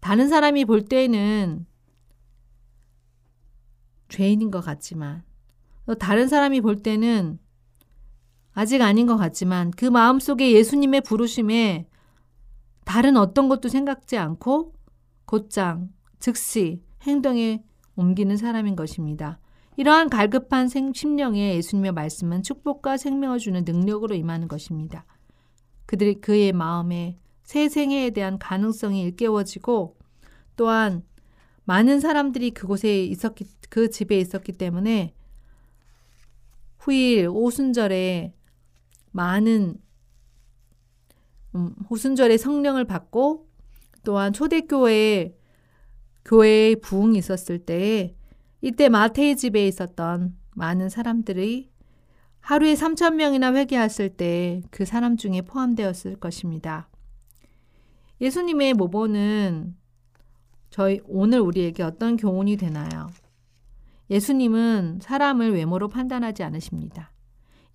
다른 0.00 0.28
사람이 0.28 0.66
볼 0.66 0.84
때는 0.84 1.64
죄인인 4.10 4.50
것 4.50 4.60
같지만 4.60 5.22
또 5.86 5.94
다른 5.94 6.28
사람이 6.28 6.60
볼 6.60 6.76
때는 6.82 7.38
아직 8.58 8.82
아닌 8.82 9.06
것 9.06 9.16
같지만 9.16 9.70
그 9.70 9.84
마음 9.84 10.18
속에 10.18 10.50
예수님의 10.50 11.02
부르심에 11.02 11.86
다른 12.84 13.16
어떤 13.16 13.48
것도 13.48 13.68
생각지 13.68 14.18
않고 14.18 14.74
곧장 15.26 15.90
즉시 16.18 16.82
행동에 17.02 17.62
옮기는 17.94 18.36
사람인 18.36 18.74
것입니다. 18.74 19.38
이러한 19.76 20.10
갈급한 20.10 20.66
생, 20.66 20.92
심령에 20.92 21.54
예수님의 21.54 21.92
말씀은 21.92 22.42
축복과 22.42 22.96
생명을 22.96 23.38
주는 23.38 23.62
능력으로 23.64 24.16
임하는 24.16 24.48
것입니다. 24.48 25.04
그들이 25.86 26.20
그의 26.20 26.52
마음에 26.52 27.16
새 27.44 27.68
생애에 27.68 28.10
대한 28.10 28.40
가능성이 28.40 29.02
일깨워지고 29.02 29.96
또한 30.56 31.04
많은 31.62 32.00
사람들이 32.00 32.50
그곳에 32.50 33.04
있었기 33.04 33.44
그 33.70 33.88
집에 33.88 34.18
있었기 34.18 34.50
때문에 34.50 35.14
후일 36.78 37.28
오순절에 37.30 38.34
많은 39.10 39.76
음, 41.54 41.74
호순절의 41.90 42.38
성령을 42.38 42.84
받고 42.84 43.48
또한 44.04 44.32
초대교회에 44.32 45.36
교회의 46.24 46.76
부흥이 46.80 47.18
있었을 47.18 47.58
때 47.58 48.14
이때 48.60 48.88
마태의 48.88 49.36
집에 49.36 49.66
있었던 49.66 50.36
많은 50.54 50.88
사람들이 50.88 51.70
하루에 52.40 52.74
3천 52.74 53.14
명이나 53.14 53.52
회개했을 53.54 54.10
때 54.10 54.62
그 54.70 54.84
사람 54.84 55.16
중에 55.16 55.42
포함되었을 55.42 56.16
것입니다. 56.16 56.88
예수님의 58.20 58.74
모범은 58.74 59.76
저희 60.70 61.00
오늘 61.04 61.40
우리에게 61.40 61.82
어떤 61.82 62.16
교훈이 62.16 62.56
되나요? 62.56 63.08
예수님은 64.10 65.00
사람을 65.02 65.54
외모로 65.54 65.88
판단하지 65.88 66.42
않으십니다. 66.42 67.12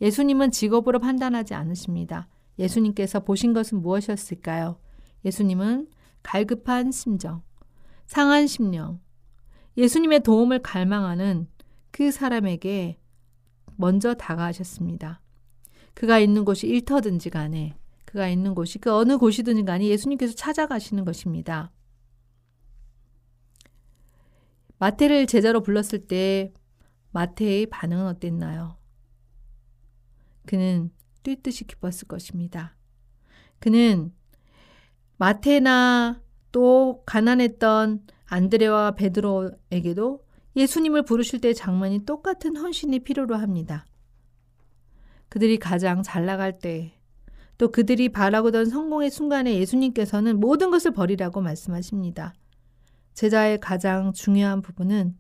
예수님은 0.02 0.52
직업으로 0.52 1.00
판단하지 1.00 1.54
않으십니다. 1.54 2.28
예수님께서 2.60 3.22
보신 3.22 3.54
것은 3.54 3.82
무엇이었을까요? 3.82 4.80
예수님은 5.26 5.88
갈급한 6.22 6.92
심정, 6.92 7.42
상한 8.06 8.48
심령, 8.48 9.00
예수님의 9.78 10.22
도움을 10.22 10.60
갈망하는 10.60 11.48
그 11.92 12.12
사람에게 12.12 13.00
먼저 13.76 14.14
다가가셨습니다. 14.14 15.22
그가 15.94 16.20
있는 16.20 16.46
곳이 16.46 16.68
일터든지 16.68 17.30
간에 17.30 17.76
그가 18.06 18.28
있는 18.28 18.54
곳이 18.54 18.80
그 18.80 18.92
어느 18.92 19.18
곳이든지 19.18 19.64
간에 19.64 19.88
예수님께서 19.88 20.36
찾아가시는 20.36 21.06
것입니다. 21.06 21.72
마태를 24.78 25.28
제자로 25.28 25.62
불렀을 25.62 26.08
때 26.08 26.54
마태의 27.12 27.68
반응은 27.68 28.06
어땠나요? 28.06 28.78
그는 30.46 30.92
뛰듯이 31.24 31.66
기뻤을 31.66 32.08
것입니다. 32.08 32.76
그는 33.60 34.14
마테나 35.18 36.22
또 36.52 37.02
가난했던 37.06 38.06
안드레와 38.26 38.92
베드로에게도 38.92 40.24
예수님을 40.56 41.04
부르실 41.04 41.40
때 41.42 41.54
장면이 41.54 42.06
똑같은 42.06 42.56
헌신이 42.58 43.00
필요로 43.00 43.36
합니다. 43.36 43.86
그들이 45.30 45.58
가장 45.58 46.04
잘 46.04 46.26
나갈 46.26 46.60
때, 46.60 46.94
또 47.58 47.72
그들이 47.72 48.10
바라고던 48.10 48.66
성공의 48.66 49.10
순간에 49.10 49.56
예수님께서는 49.56 50.40
모든 50.40 50.70
것을 50.70 50.92
버리라고 50.92 51.42
말씀하십니다. 51.42 52.34
제자의 53.14 53.60
가장 53.60 54.14
중요한 54.14 54.62
부분은 54.62 55.16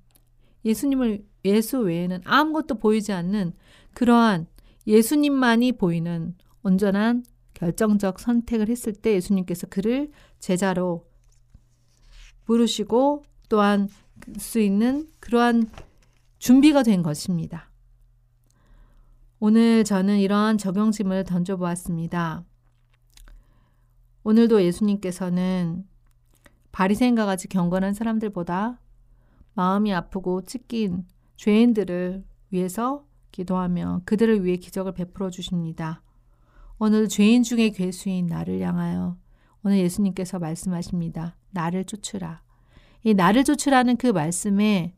예수님을 0.65 1.25
예수 1.45 1.79
외에는 1.79 2.21
아무것도 2.25 2.75
보이지 2.75 3.11
않는 3.11 3.53
그러한 3.93 4.47
예수님만이 4.87 5.73
보이는 5.73 6.35
온전한 6.63 7.23
결정적 7.53 8.19
선택을 8.19 8.69
했을 8.69 8.93
때 8.93 9.13
예수님께서 9.15 9.67
그를 9.67 10.11
제자로 10.39 11.07
부르시고 12.45 13.23
또한 13.49 13.87
수 14.37 14.59
있는 14.59 15.07
그러한 15.19 15.69
준비가 16.39 16.83
된 16.83 17.03
것입니다. 17.03 17.69
오늘 19.39 19.83
저는 19.83 20.19
이러한 20.19 20.57
적용심을 20.57 21.25
던져보았습니다. 21.25 22.45
오늘도 24.23 24.63
예수님께서는 24.63 25.85
바리새인과 26.71 27.25
같이 27.25 27.47
경건한 27.49 27.93
사람들보다 27.93 28.79
마음이 29.53 29.93
아프고 29.93 30.43
찢긴 30.43 31.05
죄인들을 31.35 32.23
위해서 32.51 33.05
기도하며 33.33 34.03
그들을 34.05 34.45
위해 34.45 34.55
기적을 34.55 34.93
베풀어 34.93 35.29
주십니다. 35.29 36.01
오늘 36.79 37.09
죄인 37.09 37.43
중에 37.43 37.71
괴수인 37.71 38.27
나를 38.27 38.61
향하여 38.61 39.17
오늘 39.63 39.79
예수님께서 39.79 40.39
말씀하십니다. 40.39 41.35
나를 41.51 41.83
쫓으라. 41.83 42.41
이 43.03 43.13
나를 43.13 43.43
쫓으라는 43.43 43.97
그 43.97 44.07
말씀에 44.07 44.95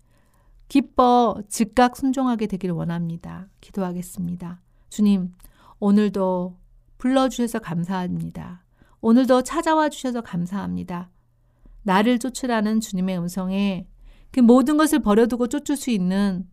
기뻐 0.67 1.41
즉각 1.49 1.95
순종하게 1.97 2.47
되기를 2.47 2.75
원합니다. 2.75 3.47
기도하겠습니다. 3.61 4.61
주님, 4.89 5.31
오늘도 5.79 6.57
불러주셔서 6.97 7.59
감사합니다. 7.59 8.63
오늘도 9.01 9.43
찾아와 9.43 9.89
주셔서 9.89 10.21
감사합니다. 10.21 11.09
나를 11.83 12.19
쫓으라는 12.19 12.79
주님의 12.79 13.19
음성에 13.19 13.87
그 14.31 14.39
모든 14.39 14.77
것을 14.77 14.99
버려두고 14.99 15.47
쫓을 15.47 15.77
수 15.77 15.91
있는 15.91 16.47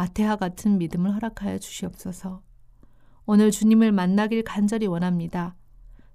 마태와 0.00 0.36
같은 0.36 0.78
믿음을 0.78 1.14
허락하여 1.14 1.58
주시옵소서. 1.58 2.42
오늘 3.26 3.50
주님을 3.50 3.92
만나길 3.92 4.44
간절히 4.44 4.86
원합니다. 4.86 5.56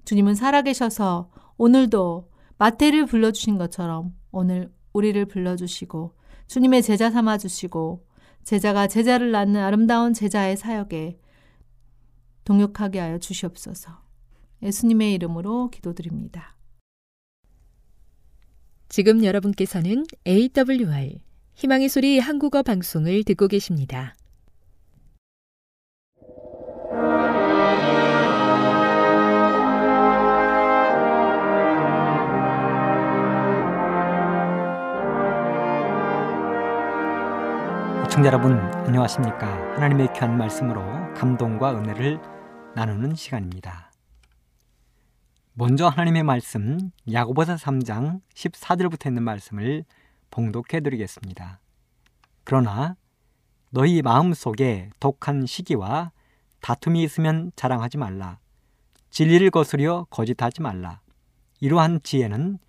주님은 0.05 0.33
살아계셔서 0.33 1.29
오늘도 1.57 2.31
마태를 2.57 3.05
불러주신 3.05 3.59
것처럼 3.59 4.15
오늘 4.31 4.73
우리를 4.93 5.23
불러주시고 5.25 6.15
주님의 6.47 6.81
제자 6.81 7.11
삼아주시고 7.11 8.07
제자가 8.43 8.87
제자를 8.87 9.29
낳는 9.31 9.61
아름다운 9.61 10.13
제자의 10.13 10.57
사역에 10.57 11.19
동역하게 12.43 12.99
하여 12.99 13.19
주시옵소서. 13.19 14.01
예수님의 14.63 15.13
이름으로 15.13 15.69
기도드립니다. 15.69 16.57
지금 18.89 19.23
여러분께서는 19.23 20.05
AWR 20.25 21.19
희망의 21.55 21.87
소리 21.87 22.19
한국어 22.19 22.63
방송을 22.63 23.23
듣고 23.23 23.47
계십니다. 23.47 24.13
청자 38.09 38.27
여러분 38.27 38.57
안녕하십니까 38.57 39.47
하나님의 39.75 40.09
귀한 40.13 40.37
말씀으로 40.37 40.81
감동과 41.15 41.77
은혜를 41.77 42.17
나누는 42.75 43.15
시간입니다 43.15 43.91
먼저 45.53 45.87
하나님의 45.87 46.23
말씀 46.23 46.91
야고보서 47.11 47.55
3장 47.55 48.21
14절부터 48.33 49.07
있는 49.07 49.23
말씀을 49.23 49.83
봉독해 50.35 50.81
드리겠습니다. 50.81 51.61
그러나 52.43 52.97
너희 53.69 54.01
마음속에 54.01 54.89
독한 54.99 55.45
시기와 55.45 56.11
다툼이 56.59 57.01
있으면 57.03 57.53
자랑하지 57.55 57.97
말라. 57.97 58.39
진리를 59.11 59.49
거스려 59.49 60.05
거짓하지 60.09 60.61
말라. 60.61 60.99
이러한 61.61 62.01
지혜는 62.03 62.59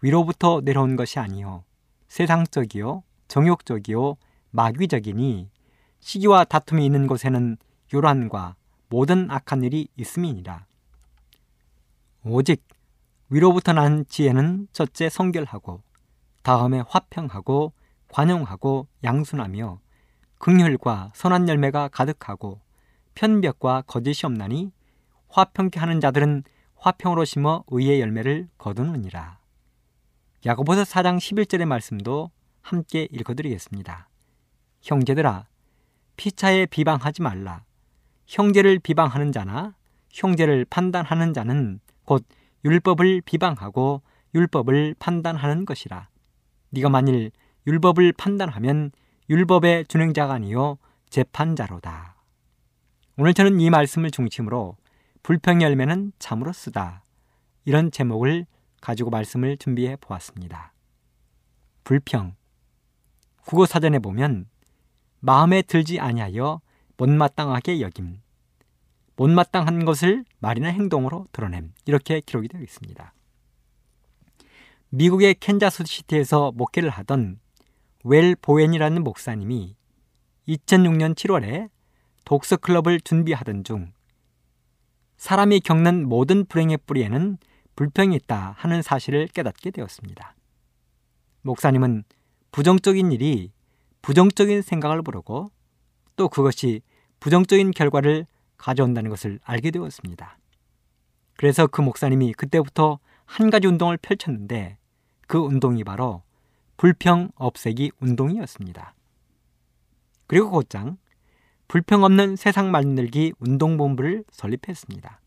위로부터 0.00 0.62
내려온 0.64 0.96
것이 0.96 1.20
아니요 1.20 1.62
세상적이요 2.08 3.04
정욕적이요 3.28 4.16
마귀적이니 4.50 5.48
시기와 6.00 6.42
다툼이 6.42 6.84
있는 6.84 7.06
곳에는 7.06 7.56
요란과 7.94 8.56
모든 8.88 9.30
악한 9.30 9.62
일이 9.62 9.86
있음이니라. 9.96 10.66
오직 12.24 12.64
위로부터 13.28 13.72
난 13.72 14.04
지혜는 14.08 14.66
첫째 14.72 15.08
성결하고 15.08 15.82
다음에 16.42 16.82
화평하고 16.88 17.72
관용하고 18.08 18.88
양순하며 19.04 19.80
긍휼과 20.38 21.12
선한 21.14 21.48
열매가 21.48 21.88
가득하고 21.88 22.60
편벽과 23.14 23.82
거짓이 23.86 24.26
없나니 24.26 24.72
화평케 25.28 25.78
하는 25.78 26.00
자들은 26.00 26.42
화평으로 26.76 27.24
심어 27.24 27.62
의의 27.68 28.00
열매를 28.00 28.48
거두느니라. 28.58 29.38
야고보서 30.44 30.82
4장 30.82 31.18
11절의 31.18 31.64
말씀도 31.64 32.30
함께 32.60 33.06
읽어드리겠습니다. 33.12 34.08
형제들아 34.82 35.46
피차에 36.16 36.66
비방하지 36.66 37.22
말라. 37.22 37.64
형제를 38.26 38.78
비방하는 38.80 39.30
자나 39.30 39.74
형제를 40.10 40.66
판단하는 40.68 41.32
자는 41.32 41.80
곧 42.04 42.24
율법을 42.64 43.22
비방하고 43.22 44.02
율법을 44.34 44.96
판단하는 44.98 45.64
것이라. 45.64 46.08
네가 46.72 46.88
만일 46.88 47.30
율법을 47.66 48.12
판단하면 48.12 48.90
율법의 49.30 49.86
준행자가 49.86 50.34
아니요 50.34 50.78
재판자로다. 51.10 52.16
오늘 53.16 53.34
저는 53.34 53.60
이 53.60 53.70
말씀을 53.70 54.10
중심으로 54.10 54.76
불평 55.22 55.62
열매는 55.62 56.12
참으로 56.18 56.52
쓰다. 56.52 57.04
이런 57.64 57.90
제목을 57.90 58.46
가지고 58.80 59.10
말씀을 59.10 59.58
준비해 59.58 59.96
보았습니다. 60.00 60.72
불평. 61.84 62.34
국어 63.44 63.66
사전에 63.66 63.98
보면 63.98 64.46
마음에 65.20 65.62
들지 65.62 66.00
아니하여 66.00 66.60
못마땅하게 66.96 67.80
여김. 67.80 68.20
못마땅한 69.16 69.84
것을 69.84 70.24
말이나 70.40 70.68
행동으로 70.68 71.28
드러냄. 71.32 71.72
이렇게 71.86 72.20
기록이 72.20 72.48
되어 72.48 72.62
있습니다. 72.62 73.12
미국의 74.94 75.36
캔자스 75.40 75.84
시티에서 75.86 76.52
목회를 76.52 76.90
하던 76.90 77.40
웰 78.04 78.34
보웬이라는 78.34 79.02
목사님이 79.02 79.74
2006년 80.48 81.14
7월에 81.14 81.70
독서 82.26 82.58
클럽을 82.58 83.00
준비하던 83.00 83.64
중 83.64 83.94
사람이 85.16 85.60
겪는 85.60 86.06
모든 86.06 86.44
불행의 86.44 86.80
뿌리에는 86.84 87.38
불평이 87.74 88.14
있다 88.16 88.54
하는 88.58 88.82
사실을 88.82 89.28
깨닫게 89.28 89.70
되었습니다. 89.70 90.36
목사님은 91.40 92.04
부정적인 92.50 93.12
일이 93.12 93.50
부정적인 94.02 94.60
생각을 94.60 95.00
부르고 95.00 95.50
또 96.16 96.28
그것이 96.28 96.82
부정적인 97.18 97.70
결과를 97.70 98.26
가져온다는 98.58 99.08
것을 99.08 99.40
알게 99.42 99.70
되었습니다. 99.70 100.36
그래서 101.38 101.66
그 101.66 101.80
목사님이 101.80 102.34
그때부터 102.34 102.98
한 103.24 103.48
가지 103.48 103.66
운동을 103.66 103.96
펼쳤는데 103.96 104.76
그 105.32 105.38
운동이 105.38 105.82
바로 105.82 106.22
불평 106.76 107.30
없애기 107.36 107.92
운동이었습니다. 108.00 108.94
그리고 110.26 110.50
곧장 110.50 110.98
불평 111.68 112.04
없는 112.04 112.36
세상 112.36 112.70
만들기 112.70 113.32
운동본부를 113.38 114.24
설립했습니다. 114.30 115.22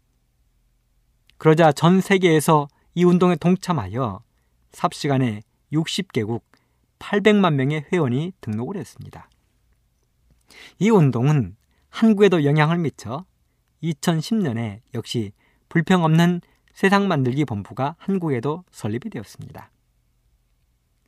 그러자 1.39 1.72
전 1.72 2.02
세계에서 2.02 2.68
이 2.94 3.04
운동에 3.04 3.36
동참하여 3.36 4.22
삽시간에 4.74 5.41
60개국 5.74 6.44
800만 7.00 7.56
명의 7.56 7.84
회원이 7.91 8.34
등록을 8.41 8.78
했습니다. 8.78 9.28
이 10.78 10.91
운동은 10.91 11.56
한국에도 11.89 12.44
영향을 12.44 12.78
미쳐 12.78 13.26
2010년에 13.82 14.82
역시 14.94 15.32
불평 15.68 16.04
없는 16.04 16.41
세상 16.76 17.08
만들기 17.08 17.46
본부가 17.46 17.96
한국에도 17.98 18.63
설립이 18.70 19.10
되었습니다. 19.10 19.72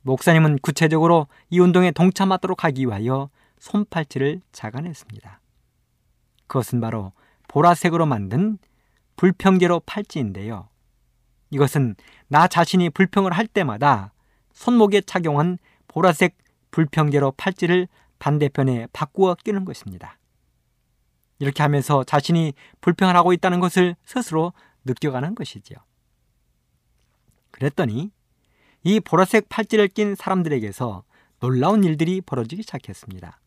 목사님은 0.08 0.60
구체적으로 0.60 1.26
이 1.50 1.60
운동에 1.60 1.90
동참하도록 1.90 2.64
하기 2.64 2.86
위하여 2.86 3.28
손팔찌를 3.58 4.40
자간했습니다. 4.52 5.40
그것은 6.46 6.80
바로 6.80 7.12
보라색으로 7.46 8.06
만든 8.06 8.58
불평제로 9.16 9.80
팔찌인데요. 9.80 10.70
이것은 11.50 11.94
나 12.28 12.48
자신이 12.48 12.88
불평을 12.90 13.32
할 13.32 13.46
때마다 13.46 14.14
손목에 14.54 15.02
착용한 15.02 15.58
보라색 15.88 16.38
불평제로 16.70 17.32
팔찌를 17.32 17.86
반대편에 18.18 18.86
바꾸어 18.94 19.34
끼는 19.34 19.66
것입니다. 19.66 20.18
이렇게 21.38 21.62
하면서 21.62 22.02
자신이 22.02 22.54
불평을 22.80 23.14
하고 23.14 23.34
있다는 23.34 23.60
것을 23.60 23.94
스스로 24.06 24.54
느껴가는 24.86 25.34
것이지요. 25.34 25.76
그랬더니 27.50 28.10
이 28.88 29.00
보라색 29.00 29.50
팔찌를 29.50 29.88
낀 29.88 30.14
사람들에게서 30.14 31.04
놀라운 31.40 31.84
일들이 31.84 32.22
벌어지기 32.22 32.62
시작했습니다. 32.62 33.38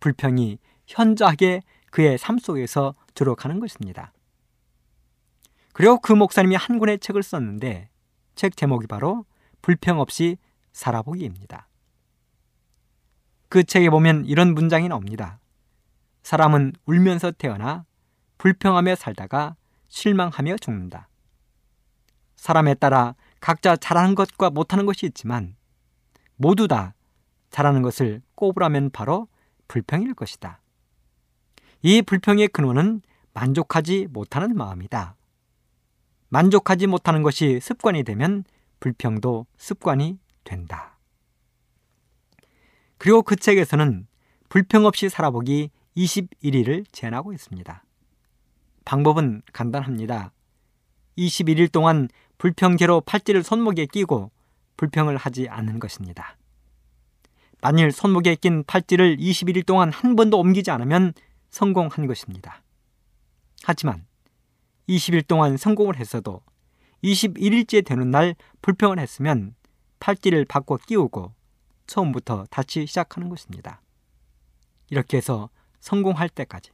불평이 0.00 0.58
현저하게 0.86 1.62
그의 1.90 2.18
삶 2.18 2.36
속에서 2.36 2.92
들어가는 3.14 3.58
것입니다. 3.58 4.12
그리고 5.72 5.98
그 5.98 6.12
목사님이 6.12 6.56
한 6.56 6.78
권의 6.78 6.98
책을 6.98 7.22
썼는데 7.22 7.88
책 8.34 8.54
제목이 8.54 8.86
바로 8.86 9.24
불평 9.62 9.98
없이 9.98 10.36
살아보기입니다. 10.74 11.66
그 13.48 13.64
책에 13.64 13.88
보면 13.88 14.26
이런 14.26 14.52
문장이 14.52 14.88
나옵니다. 14.88 15.40
사람은 16.22 16.74
울면서 16.84 17.30
태어나 17.30 17.86
불평하며 18.36 18.94
살다가 18.94 19.56
실망하며 19.88 20.58
죽는다. 20.58 21.08
사람에 22.36 22.74
따라 22.74 23.14
각자 23.42 23.74
잘하는 23.76 24.14
것과 24.14 24.50
못하는 24.50 24.86
것이 24.86 25.04
있지만 25.04 25.56
모두 26.36 26.68
다 26.68 26.94
잘하는 27.50 27.82
것을 27.82 28.22
꼽으라면 28.36 28.90
바로 28.90 29.26
불평일 29.66 30.14
것이다. 30.14 30.60
이 31.82 32.02
불평의 32.02 32.48
근원은 32.48 33.02
만족하지 33.34 34.06
못하는 34.10 34.54
마음이다. 34.56 35.16
만족하지 36.28 36.86
못하는 36.86 37.22
것이 37.22 37.58
습관이 37.60 38.04
되면 38.04 38.44
불평도 38.78 39.46
습관이 39.56 40.20
된다. 40.44 40.96
그리고 42.96 43.22
그 43.22 43.34
책에서는 43.34 44.06
불평 44.50 44.86
없이 44.86 45.08
살아보기 45.08 45.70
21일을 45.96 46.84
제안하고 46.92 47.32
있습니다. 47.32 47.84
방법은 48.84 49.42
간단합니다. 49.52 50.32
21일 51.18 51.70
동안 51.72 52.08
불평제로 52.42 53.02
팔찌를 53.02 53.44
손목에 53.44 53.86
끼고 53.86 54.32
불평을 54.76 55.16
하지 55.16 55.48
않는 55.48 55.78
것입니다. 55.78 56.36
만일 57.60 57.92
손목에 57.92 58.34
낀 58.34 58.64
팔찌를 58.64 59.16
21일 59.16 59.64
동안 59.64 59.92
한 59.92 60.16
번도 60.16 60.40
옮기지 60.40 60.72
않으면 60.72 61.12
성공한 61.50 62.08
것입니다. 62.08 62.64
하지만 63.62 64.04
20일 64.88 65.24
동안 65.28 65.56
성공을 65.56 65.94
했어도 65.94 66.42
21일째 67.04 67.86
되는 67.86 68.10
날 68.10 68.34
불평을 68.60 68.98
했으면 68.98 69.54
팔찌를 70.00 70.44
바꿔 70.44 70.78
끼우고 70.78 71.32
처음부터 71.86 72.46
다시 72.50 72.86
시작하는 72.86 73.28
것입니다. 73.28 73.82
이렇게 74.90 75.18
해서 75.18 75.48
성공할 75.78 76.28
때까지 76.28 76.72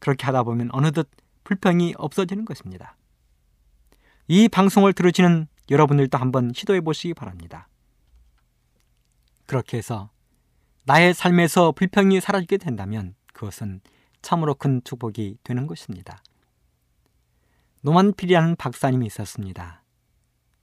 그렇게 0.00 0.26
하다 0.26 0.42
보면 0.42 0.70
어느덧 0.72 1.08
불평이 1.44 1.94
없어지는 1.96 2.44
것입니다. 2.44 2.96
이 4.26 4.48
방송을 4.48 4.94
들으시는 4.94 5.48
여러분들도 5.70 6.16
한번 6.16 6.52
시도해 6.54 6.80
보시기 6.80 7.14
바랍니다. 7.14 7.68
그렇게 9.46 9.76
해서 9.76 10.10
나의 10.84 11.12
삶에서 11.12 11.72
불평이 11.72 12.20
사라지게 12.20 12.56
된다면 12.56 13.14
그것은 13.32 13.80
참으로 14.22 14.54
큰 14.54 14.80
축복이 14.82 15.38
되는 15.42 15.66
것입니다. 15.66 16.22
노만필이라는 17.82 18.56
박사님이 18.56 19.06
있었습니다. 19.06 19.82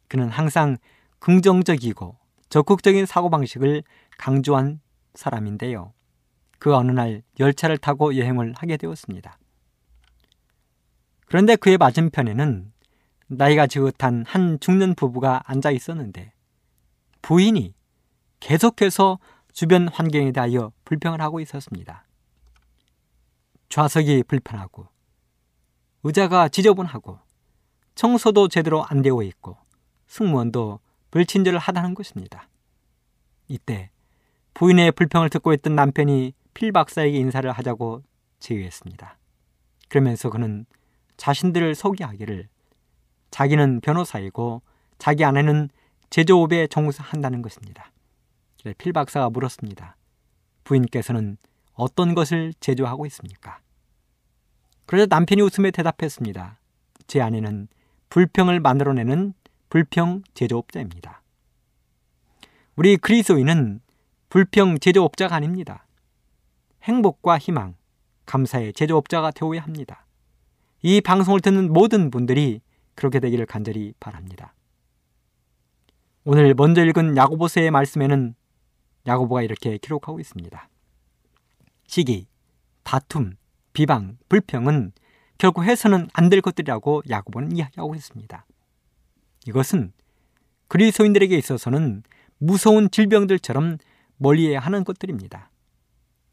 그는 0.07 0.29
항상 0.29 0.77
긍정적이고 1.19 2.17
적극적인 2.49 3.05
사고방식을 3.05 3.83
강조한 4.17 4.81
사람인데요. 5.13 5.93
그 6.57 6.75
어느 6.75 6.91
날 6.91 7.21
열차를 7.39 7.77
타고 7.77 8.17
여행을 8.17 8.53
하게 8.55 8.77
되었습니다. 8.77 9.37
그런데 11.27 11.55
그의 11.55 11.77
맞은편에는 11.77 12.70
나이가 13.33 13.65
지긋한 13.65 14.25
한 14.27 14.59
중년 14.59 14.93
부부가 14.93 15.41
앉아 15.45 15.71
있었는데 15.71 16.33
부인이 17.21 17.73
계속해서 18.41 19.19
주변 19.53 19.87
환경에 19.87 20.33
대하여 20.33 20.73
불평을 20.83 21.21
하고 21.21 21.39
있었습니다. 21.39 22.05
좌석이 23.69 24.23
불편하고 24.23 24.87
의자가 26.03 26.49
지저분하고 26.49 27.19
청소도 27.95 28.49
제대로 28.49 28.83
안 28.83 29.01
되어 29.01 29.21
있고 29.23 29.55
승무원도 30.07 30.81
불친절을 31.11 31.57
하다는 31.57 31.93
것입니다. 31.93 32.49
이때 33.47 33.91
부인의 34.55 34.91
불평을 34.91 35.29
듣고 35.29 35.53
있던 35.53 35.75
남편이 35.75 36.33
필 36.53 36.73
박사에게 36.73 37.17
인사를 37.17 37.49
하자고 37.49 38.03
제의했습니다. 38.39 39.17
그러면서 39.87 40.29
그는 40.29 40.65
자신들을 41.15 41.75
소개하기를 41.75 42.49
자기는 43.31 43.81
변호사이고 43.81 44.61
자기 44.97 45.25
아내는 45.25 45.69
제조업에 46.09 46.67
종사한다는 46.67 47.41
것입니다. 47.41 47.91
필 48.77 48.93
박사가 48.93 49.29
물었습니다. 49.29 49.95
부인께서는 50.63 51.37
어떤 51.73 52.13
것을 52.13 52.53
제조하고 52.59 53.05
있습니까? 53.07 53.59
그러자 54.85 55.07
남편이 55.09 55.41
웃음에 55.41 55.71
대답했습니다. 55.71 56.59
제 57.07 57.21
아내는 57.21 57.67
불평을 58.09 58.59
만들어내는 58.59 59.33
불평 59.69 60.21
제조업자입니다. 60.33 61.21
우리 62.75 62.97
그리스도인은 62.97 63.81
불평 64.29 64.79
제조업자가 64.79 65.35
아닙니다. 65.35 65.85
행복과 66.83 67.37
희망, 67.37 67.75
감사의 68.25 68.73
제조업자가 68.73 69.31
되어야 69.31 69.61
합니다. 69.61 70.05
이 70.81 70.99
방송을 70.99 71.41
듣는 71.41 71.71
모든 71.71 72.11
분들이 72.11 72.61
그렇게 72.95 73.19
되기를 73.19 73.45
간절히 73.45 73.93
바랍니다. 73.99 74.53
오늘 76.23 76.53
먼저 76.53 76.85
읽은 76.85 77.17
야고보서의 77.17 77.71
말씀에는 77.71 78.35
야고보가 79.07 79.41
이렇게 79.41 79.77
기록하고 79.77 80.19
있습니다. 80.19 80.69
시기, 81.87 82.27
다툼, 82.83 83.35
비방, 83.73 84.17
불평은 84.29 84.91
결국 85.37 85.63
해서는 85.63 86.07
안 86.13 86.29
될 86.29 86.41
것들이라고 86.41 87.01
야고보는 87.09 87.55
이야기하고 87.55 87.95
있습니다. 87.95 88.45
이것은 89.47 89.91
그리스도인들에게 90.67 91.35
있어서는 91.35 92.03
무서운 92.37 92.91
질병들처럼 92.91 93.77
멀리해야 94.17 94.59
하는 94.59 94.83
것들입니다. 94.83 95.49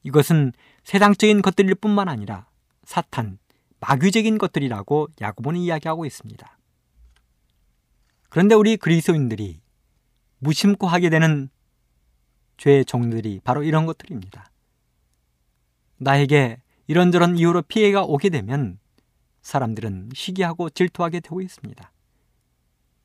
이것은 0.02 0.52
세상적인 0.84 1.42
것들일 1.42 1.74
뿐만 1.76 2.08
아니라 2.08 2.46
사탄, 2.84 3.38
마귀적인 3.80 4.38
것들이라고 4.38 5.08
야고보는 5.20 5.60
이야기하고 5.60 6.04
있습니다. 6.04 6.58
그런데 8.28 8.54
우리 8.54 8.76
그리스도인들이 8.76 9.60
무심코 10.38 10.86
하게 10.86 11.10
되는 11.10 11.48
죄의 12.58 12.84
종들이 12.84 13.40
바로 13.42 13.62
이런 13.62 13.86
것들입니다. 13.86 14.50
나에게 15.98 16.60
이런저런 16.86 17.36
이유로 17.36 17.62
피해가 17.62 18.04
오게 18.04 18.30
되면 18.30 18.78
사람들은 19.42 20.10
시기하고 20.14 20.70
질투하게 20.70 21.20
되고 21.20 21.40
있습니다. 21.40 21.92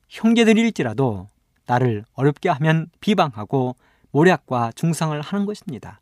형제들일지라도 0.10 1.28
나를 1.66 2.04
어렵게 2.14 2.50
하면 2.50 2.90
비방하고 3.00 3.76
모략과 4.12 4.74
중상을 4.76 5.20
하는 5.20 5.46
것입니다. 5.46 6.02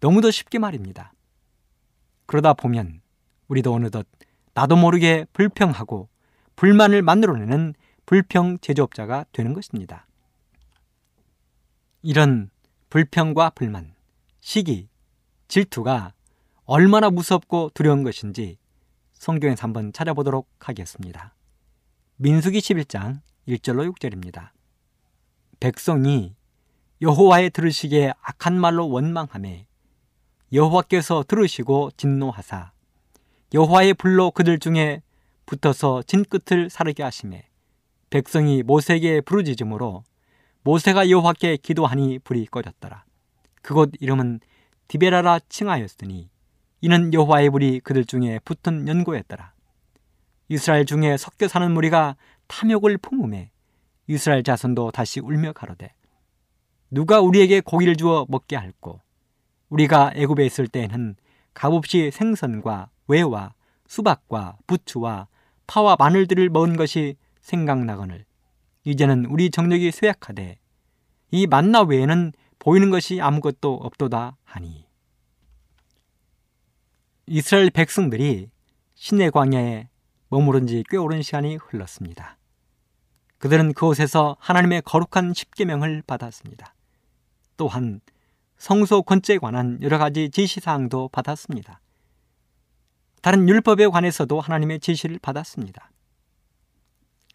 너무도 0.00 0.30
쉽게 0.30 0.58
말입니다. 0.58 1.12
그러다 2.26 2.54
보면 2.54 3.00
우리도 3.48 3.72
어느덧 3.72 4.06
나도 4.54 4.76
모르게 4.76 5.26
불평하고 5.32 6.08
불만을 6.56 7.02
만들어내는 7.02 7.74
불평 8.06 8.58
제조업자가 8.58 9.26
되는 9.32 9.52
것입니다. 9.52 10.06
이런 12.02 12.50
불평과 12.88 13.50
불만, 13.50 13.94
시기, 14.40 14.88
질투가 15.48 16.14
얼마나 16.64 17.10
무섭고 17.10 17.72
두려운 17.74 18.02
것인지 18.02 18.58
성경에서 19.12 19.62
한번 19.64 19.92
찾아보도록 19.92 20.48
하겠습니다. 20.58 21.34
민수기 22.16 22.58
11장 22.58 23.20
1절로 23.48 23.92
6절입니다. 23.92 24.50
백성이 25.60 26.34
여호와의 27.02 27.50
들으시기에 27.50 28.14
악한 28.22 28.58
말로 28.58 28.88
원망함에 28.88 29.66
여호와께서 30.52 31.24
들으시고 31.26 31.90
진노하사 31.96 32.72
여호와의 33.56 33.94
불로 33.94 34.30
그들 34.30 34.58
중에 34.58 35.00
붙어서 35.46 36.02
진 36.02 36.26
끝을 36.26 36.68
사르게 36.68 37.02
하심에 37.02 37.48
백성이 38.10 38.62
모세에게 38.62 39.22
부르짖음으로 39.22 40.04
모세가 40.62 41.08
여호와께 41.08 41.56
기도하니 41.56 42.18
불이 42.18 42.48
꺼졌더라. 42.48 43.06
그곳 43.62 43.92
이름은 43.98 44.40
디베라라 44.88 45.38
칭하였으니 45.48 46.28
이는 46.82 47.14
여호와의 47.14 47.48
불이 47.48 47.80
그들 47.80 48.04
중에 48.04 48.40
붙은 48.44 48.88
연고였더라. 48.88 49.54
이스라엘 50.50 50.84
중에 50.84 51.16
섞여 51.16 51.48
사는 51.48 51.72
무리가 51.72 52.16
탐욕을 52.48 52.98
품음에 52.98 53.50
이스라엘 54.06 54.42
자손도 54.42 54.90
다시 54.90 55.20
울며 55.20 55.54
가로되 55.54 55.94
누가 56.90 57.22
우리에게 57.22 57.62
고기를 57.62 57.96
주어 57.96 58.26
먹게 58.28 58.54
할꼬 58.56 59.00
우리가 59.70 60.12
애굽에 60.14 60.44
있을 60.44 60.68
때에는 60.68 61.16
값없이 61.56 62.10
생선과 62.12 62.90
외와 63.08 63.54
수박과 63.88 64.58
부추와 64.66 65.26
파와 65.66 65.96
마늘들을 65.98 66.50
먹은 66.50 66.76
것이 66.76 67.16
생각나거늘 67.40 68.24
이제는 68.84 69.24
우리 69.24 69.50
정력이 69.50 69.90
쇠약하되 69.90 70.58
이 71.30 71.46
만나 71.46 71.80
외에는 71.82 72.32
보이는 72.58 72.90
것이 72.90 73.20
아무것도 73.20 73.74
없도다 73.74 74.36
하니 74.44 74.86
이스라엘 77.26 77.70
백성들이 77.70 78.50
신의 78.94 79.30
광야에 79.30 79.88
머무른 80.28 80.66
지 80.66 80.84
꽤 80.90 80.96
오랜 80.96 81.22
시간이 81.22 81.56
흘렀습니다. 81.56 82.38
그들은 83.38 83.72
그곳에서 83.72 84.36
하나님의 84.40 84.82
거룩한 84.82 85.34
십계명을 85.34 86.02
받았습니다. 86.06 86.74
또한 87.56 88.00
성소 88.58 89.02
건축에 89.02 89.38
관한 89.38 89.78
여러 89.82 89.98
가지 89.98 90.30
지시사항도 90.30 91.08
받았습니다. 91.08 91.80
다른 93.22 93.48
율법에 93.48 93.88
관해서도 93.88 94.40
하나님의 94.40 94.80
지시를 94.80 95.18
받았습니다. 95.18 95.90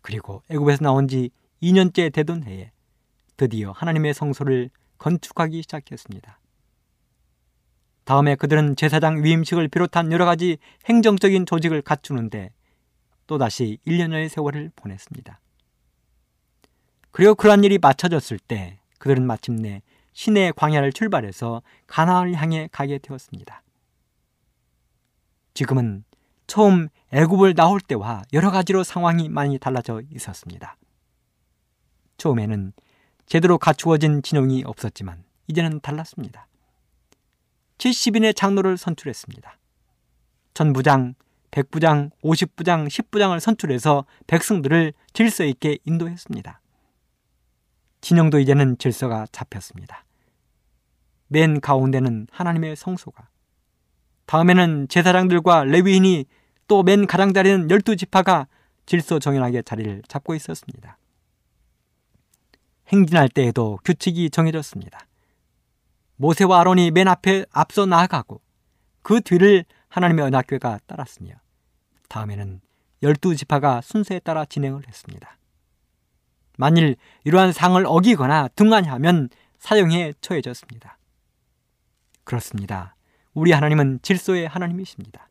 그리고 0.01 0.41
애굽에서 0.49 0.84
나온 0.84 1.07
지 1.07 1.29
2년째 1.62 2.12
되던 2.12 2.43
해에 2.43 2.71
드디어 3.38 3.71
하나님의 3.71 4.13
성소를 4.13 4.69
건축하기 4.97 5.62
시작했습니다. 5.63 6.39
다음에 8.03 8.36
그들은 8.36 8.75
제사장 8.75 9.23
위임식을 9.23 9.67
비롯한 9.67 10.12
여러 10.12 10.25
가지 10.25 10.57
행정적인 10.86 11.45
조직을 11.45 11.81
갖추는데 11.81 12.51
또다시 13.27 13.77
1년여의 13.88 14.29
세월을 14.29 14.71
보냈습니다. 14.75 15.39
그리고 17.12 17.36
그러한 17.36 17.63
일이 17.63 17.77
마쳐졌을 17.77 18.39
때 18.39 18.79
그들은 18.99 19.25
마침내 19.25 19.81
시내 20.13 20.52
광야를 20.52 20.93
출발해서 20.93 21.62
가나안을 21.88 22.36
향해 22.36 22.67
가게 22.71 22.97
되었습니다. 22.97 23.63
지금은 25.54 26.04
처음 26.47 26.89
애굽을 27.12 27.56
나올 27.56 27.80
때와 27.80 28.24
여러 28.34 28.52
가지로 28.52 28.84
상황이 28.84 29.30
많이 29.30 29.58
달라져 29.58 30.02
있었습니다. 30.12 30.78
처음에는 32.17 32.74
제대로 33.26 33.58
갖추어진 33.58 34.21
진영이 34.21 34.63
없었지만 34.65 35.24
이제는 35.47 35.80
달랐습니다. 35.80 36.47
70인의 37.78 38.36
장로를 38.36 38.78
선출했습니다. 38.78 39.58
전부장, 40.54 41.15
백부장, 41.50 42.12
50부장, 42.24 42.88
10부장을 42.88 43.39
선출해서 43.39 44.06
백성들을 44.28 44.93
질서 45.13 45.43
있게 45.43 45.80
인도했습니다. 45.86 46.61
진영도 48.02 48.40
이제는 48.40 48.78
질서가 48.78 49.28
잡혔습니다. 49.32 50.04
맨 51.28 51.62
가운데는 51.62 52.28
하나님의 52.32 52.76
성소가, 52.76 53.30
다음에는 54.26 54.88
제사장들과 54.90 55.64
레위인이 55.66 56.26
또 56.68 56.84
맨 56.84 57.06
가장자리는 57.06 57.70
열두 57.70 57.96
지파가 57.96 58.48
질서 58.86 59.20
정연하게 59.20 59.62
자리를 59.62 60.04
잡고 60.08 60.36
있었습니다. 60.36 60.98
행진할 62.88 63.30
때에도 63.30 63.78
규칙이 63.84 64.30
정해졌습니다. 64.30 65.08
모세와 66.16 66.62
아론이 66.62 66.92
맨 66.92 67.08
앞에 67.08 67.46
앞서 67.52 67.86
나아가고 67.86 68.42
그 69.02 69.22
뒤를 69.22 69.66
하나님의 69.90 70.26
언약궤가 70.26 70.80
따랐으며 70.86 71.34
다음에는 72.10 72.62
열두 73.04 73.36
지파가 73.36 73.82
순서에 73.82 74.20
따라 74.20 74.46
진행을 74.46 74.88
했습니다. 74.88 75.38
만일 76.62 76.95
이러한 77.24 77.54
상을 77.54 77.84
어기거나 77.88 78.47
등한하면 78.50 79.30
사형에 79.58 80.13
처해졌습니다. 80.21 81.00
그렇습니다. 82.24 82.95
우리 83.34 83.52
하나님은 83.52 83.97
질서의 84.04 84.47
하나님이십니다. 84.47 85.28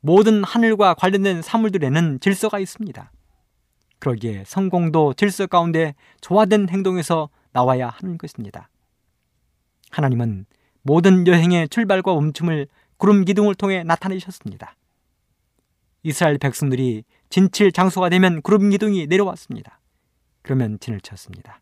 모든 0.00 0.44
하늘과 0.44 0.94
관련된 0.94 1.42
사물들에는 1.42 2.20
질서가 2.20 2.60
있습니다. 2.60 3.10
그러기에 3.98 4.44
성공도 4.46 5.14
질서 5.14 5.48
가운데 5.48 5.96
조화된 6.20 6.68
행동에서 6.68 7.28
나와야 7.50 7.88
하는 7.88 8.16
것입니다. 8.16 8.68
하나님은 9.90 10.46
모든 10.82 11.26
여행의 11.26 11.68
출발과 11.68 12.14
멈춤을 12.14 12.68
구름 12.96 13.24
기둥을 13.24 13.56
통해 13.56 13.82
나타내셨습니다. 13.82 14.76
이스라엘 16.04 16.38
백성들이 16.38 17.02
진칠 17.28 17.72
장소가 17.72 18.08
되면 18.08 18.40
구름 18.40 18.70
기둥이 18.70 19.08
내려왔습니다. 19.08 19.80
그러면 20.42 20.78
진을 20.78 21.00
쳤습니다. 21.00 21.60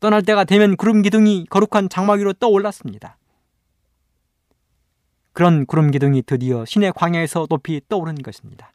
떠날 0.00 0.22
때가 0.22 0.44
되면 0.44 0.76
구름 0.76 1.02
기둥이 1.02 1.46
거룩한 1.48 1.88
장막 1.88 2.18
위로 2.18 2.32
떠올랐습니다. 2.32 3.18
그런 5.32 5.66
구름 5.66 5.90
기둥이 5.90 6.22
드디어 6.22 6.64
신의 6.64 6.92
광야에서 6.94 7.46
높이 7.48 7.80
떠오른 7.88 8.14
것입니다. 8.14 8.72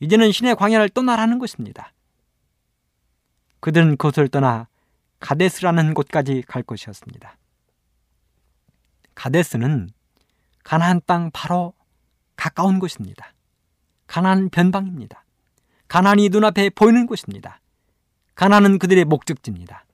이제는 0.00 0.32
신의 0.32 0.56
광야를 0.56 0.88
떠나라는 0.88 1.38
것입니다. 1.38 1.92
그들은 3.60 3.96
그것을 3.96 4.26
떠나 4.26 4.66
가데스라는 5.20 5.94
곳까지 5.94 6.42
갈 6.48 6.64
것이었습니다. 6.64 7.36
가데스는 9.14 9.90
가나안 10.64 11.00
땅 11.06 11.30
바로 11.32 11.74
가까운 12.34 12.80
곳입니다. 12.80 13.32
가나안 14.08 14.50
변방입니다. 14.50 15.24
가나안이 15.86 16.28
눈앞에 16.30 16.70
보이는 16.70 17.06
곳입니다. 17.06 17.61
가나안은 18.34 18.78
그들의 18.78 19.04
목적지입니다. 19.04 19.84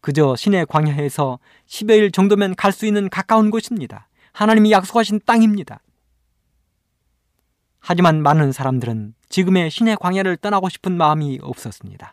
그저 0.00 0.34
신의 0.34 0.66
광야에서 0.66 1.38
10여일 1.66 2.12
정도면 2.12 2.56
갈 2.56 2.72
수 2.72 2.86
있는 2.86 3.08
가까운 3.08 3.50
곳입니다. 3.50 4.08
하나님이 4.32 4.72
약속하신 4.72 5.20
땅입니다. 5.24 5.80
하지만 7.78 8.22
많은 8.22 8.52
사람들은 8.52 9.14
지금의 9.28 9.70
신의 9.70 9.96
광야를 9.96 10.36
떠나고 10.38 10.68
싶은 10.68 10.96
마음이 10.96 11.38
없었습니다. 11.42 12.12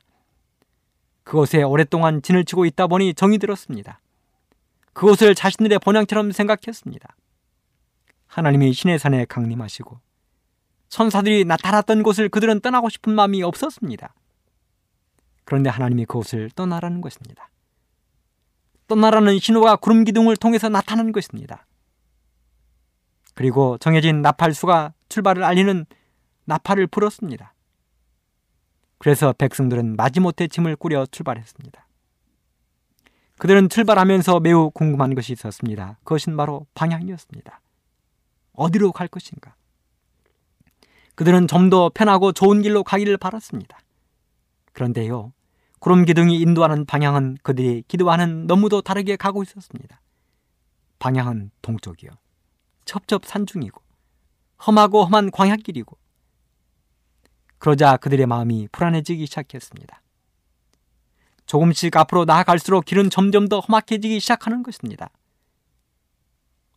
그곳에 1.23 1.61
오랫동안 1.61 2.21
진을 2.21 2.43
치고 2.43 2.65
있다 2.65 2.87
보니 2.87 3.13
정이 3.13 3.37
들었습니다. 3.37 3.99
그곳을 4.93 5.35
자신들의 5.35 5.79
본향처럼 5.79 6.31
생각했습니다. 6.31 7.15
하나님이 8.27 8.73
신의 8.73 8.99
산에 8.99 9.25
강림하시고 9.25 9.99
천사들이 10.89 11.45
나타났던 11.45 12.03
곳을 12.03 12.29
그들은 12.29 12.61
떠나고 12.61 12.89
싶은 12.89 13.13
마음이 13.13 13.43
없었습니다. 13.43 14.13
그런데 15.49 15.67
하나님이 15.71 16.05
그곳을 16.05 16.51
떠나라는 16.51 17.01
것입니다. 17.01 17.49
떠나라는 18.85 19.39
신호가 19.39 19.77
구름 19.77 20.03
기둥을 20.03 20.37
통해서 20.37 20.69
나타난 20.69 21.11
것입니다. 21.11 21.65
그리고 23.33 23.79
정해진 23.79 24.21
나팔수가 24.21 24.93
출발을 25.09 25.43
알리는 25.43 25.87
나팔을 26.45 26.85
불었습니다. 26.85 27.55
그래서 28.99 29.33
백성들은 29.33 29.95
마지못해 29.95 30.47
짐을 30.47 30.75
꾸려 30.75 31.07
출발했습니다. 31.07 31.87
그들은 33.39 33.69
출발하면서 33.69 34.41
매우 34.41 34.69
궁금한 34.69 35.15
것이 35.15 35.33
있었습니다. 35.33 35.97
그것은 36.03 36.37
바로 36.37 36.67
방향이었습니다. 36.75 37.59
어디로 38.53 38.91
갈 38.91 39.07
것인가? 39.07 39.55
그들은 41.15 41.47
좀 41.47 41.71
더 41.71 41.89
편하고 41.91 42.33
좋은 42.33 42.61
길로 42.61 42.83
가기를 42.83 43.17
바랐습니다. 43.17 43.79
그런데요, 44.73 45.33
구름 45.79 46.05
기둥이 46.05 46.39
인도하는 46.39 46.85
방향은 46.85 47.37
그들이 47.41 47.83
기도하는 47.87 48.47
너무도 48.47 48.81
다르게 48.81 49.15
가고 49.15 49.43
있었습니다. 49.43 50.01
방향은 50.99 51.51
동쪽이요. 51.61 52.11
첩첩 52.85 53.25
산중이고 53.25 53.81
험하고 54.67 55.05
험한 55.05 55.31
광야길이고 55.31 55.97
그러자 57.59 57.97
그들의 57.97 58.25
마음이 58.25 58.67
불안해지기 58.71 59.25
시작했습니다. 59.25 60.01
조금씩 61.45 61.95
앞으로 61.95 62.25
나아갈수록 62.25 62.85
길은 62.85 63.09
점점 63.09 63.47
더 63.47 63.59
험악해지기 63.59 64.19
시작하는 64.19 64.63
것입니다. 64.63 65.09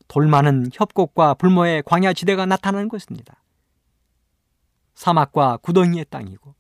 돌 0.09 0.27
많은 0.27 0.71
협곡과 0.73 1.35
불모의 1.35 1.83
광야 1.85 2.13
지대가 2.13 2.47
나타나는 2.47 2.89
것입니다. 2.89 3.43
사막과 4.95 5.59
구덩이의 5.59 6.07
땅이고 6.11 6.55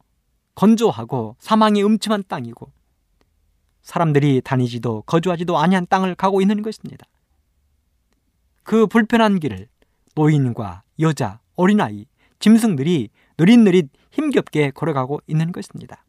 건조하고 0.54 1.36
사망이 1.38 1.82
음침한 1.82 2.24
땅이고 2.28 2.70
사람들이 3.82 4.40
다니지도 4.42 5.02
거주하지도 5.02 5.58
아니한 5.58 5.86
땅을 5.88 6.14
가고 6.14 6.40
있는 6.40 6.62
것입니다. 6.62 7.06
그 8.62 8.86
불편한 8.86 9.40
길을 9.40 9.68
노인과 10.14 10.82
여자, 11.00 11.40
어린아이, 11.56 12.06
짐승들이 12.38 13.08
느릿느릿 13.38 13.88
힘겹게 14.10 14.70
걸어가고 14.70 15.20
있는 15.26 15.52
것입니다. 15.52 16.04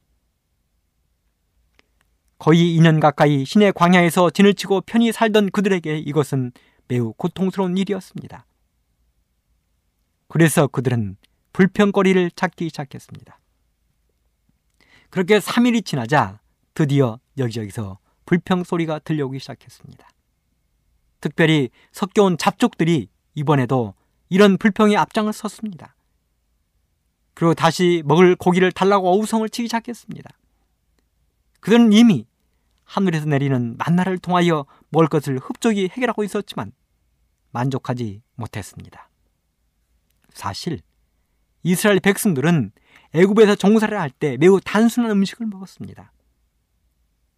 거의 2.37 2.77
2년 2.77 2.99
가까이 2.99 3.45
신의 3.45 3.71
광야에서 3.73 4.29
진을 4.29 4.53
치고 4.53 4.81
편히 4.81 5.11
살던 5.11 5.51
그들에게 5.51 5.97
이것은 5.99 6.51
매우 6.87 7.13
고통스러운 7.13 7.77
일이었습니다. 7.77 8.45
그래서 10.27 10.67
그들은 10.67 11.15
불평거리를 11.53 12.31
찾기 12.31 12.65
시작했습니다. 12.65 13.39
그렇게 15.13 15.37
3일이 15.37 15.85
지나자 15.85 16.39
드디어 16.73 17.19
여기저기서 17.37 17.99
불평 18.25 18.63
소리가 18.63 18.97
들려오기 18.97 19.37
시작했습니다. 19.37 20.09
특별히 21.21 21.69
섞여온 21.91 22.39
잡족들이 22.39 23.09
이번에도 23.35 23.93
이런 24.29 24.57
불평에 24.57 24.95
앞장을 24.97 25.31
섰습니다. 25.31 25.95
그리고 27.35 27.53
다시 27.53 28.01
먹을 28.07 28.35
고기를 28.35 28.71
달라고 28.71 29.07
어우성을 29.07 29.47
치기 29.49 29.67
시작했습니다. 29.67 30.31
그들은 31.59 31.93
이미 31.93 32.25
하늘에서 32.83 33.27
내리는 33.27 33.77
만나를 33.77 34.17
통하여 34.17 34.65
먹을 34.89 35.07
것을 35.07 35.37
흡족히 35.37 35.89
해결하고 35.89 36.23
있었지만 36.23 36.71
만족하지 37.51 38.23
못했습니다. 38.33 39.11
사실 40.33 40.79
이스라엘 41.61 41.99
백성들은 41.99 42.71
애굽에서 43.13 43.55
종사를 43.55 43.99
할 43.99 44.09
때 44.09 44.37
매우 44.37 44.59
단순한 44.59 45.11
음식을 45.11 45.45
먹었습니다. 45.47 46.11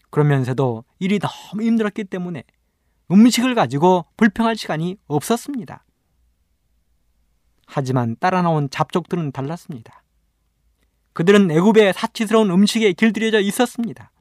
그러면서도 0.09 0.85
일이 0.99 1.19
너무 1.19 1.63
힘들었기 1.63 2.05
때문에 2.05 2.43
음식을 3.11 3.55
가지고 3.55 4.05
불평할 4.17 4.55
시간이 4.55 4.97
없었습니다. 5.07 5.83
하지만 7.67 8.15
따라 8.19 8.41
나온 8.41 8.69
잡족들은 8.69 9.31
달랐습니다. 9.31 10.03
그들은 11.13 11.51
애굽의 11.51 11.93
사치스러운 11.93 12.49
음식에 12.51 12.93
길들여져 12.93 13.39
있었습니다. 13.41 14.11